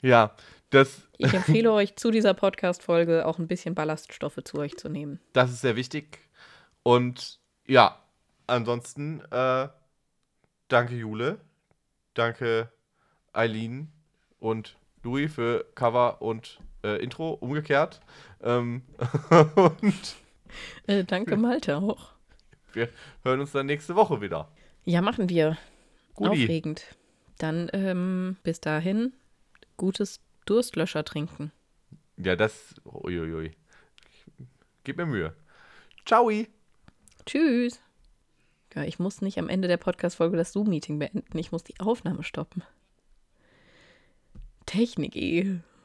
[0.05, 0.35] Ja,
[0.71, 5.21] das, Ich empfehle euch zu dieser Podcast-Folge auch ein bisschen Ballaststoffe zu euch zu nehmen.
[5.33, 6.19] das ist sehr wichtig.
[6.83, 7.39] Und
[7.69, 8.03] ja,
[8.49, 9.69] ansonsten, äh,
[10.73, 11.39] danke Jule.
[12.15, 12.73] Danke
[13.33, 13.93] Eileen
[14.39, 18.01] und Louis für Cover und äh, Intro, umgekehrt.
[18.43, 18.83] Ähm,
[19.57, 20.17] und
[20.87, 22.13] Äh, danke, Malte auch.
[22.73, 22.89] wir
[23.25, 24.51] hören uns dann nächste Woche wieder.
[24.85, 25.57] Ja, machen wir.
[26.15, 26.31] Guti.
[26.45, 26.85] Aufregend.
[27.39, 29.13] Dann ähm, bis dahin
[29.77, 31.53] gutes Durstlöscher trinken.
[32.17, 32.75] Ja, das.
[32.85, 33.53] Uiuiui.
[34.85, 35.35] Gib mir Mühe.
[36.05, 36.31] Ciao.
[37.25, 37.81] Tschüss.
[38.75, 41.39] Ja, ich muss nicht am Ende der Podcast-Folge das Zoom-Meeting beenden.
[41.39, 42.63] Ich muss die Aufnahme stoppen.
[44.67, 45.61] Technik eh.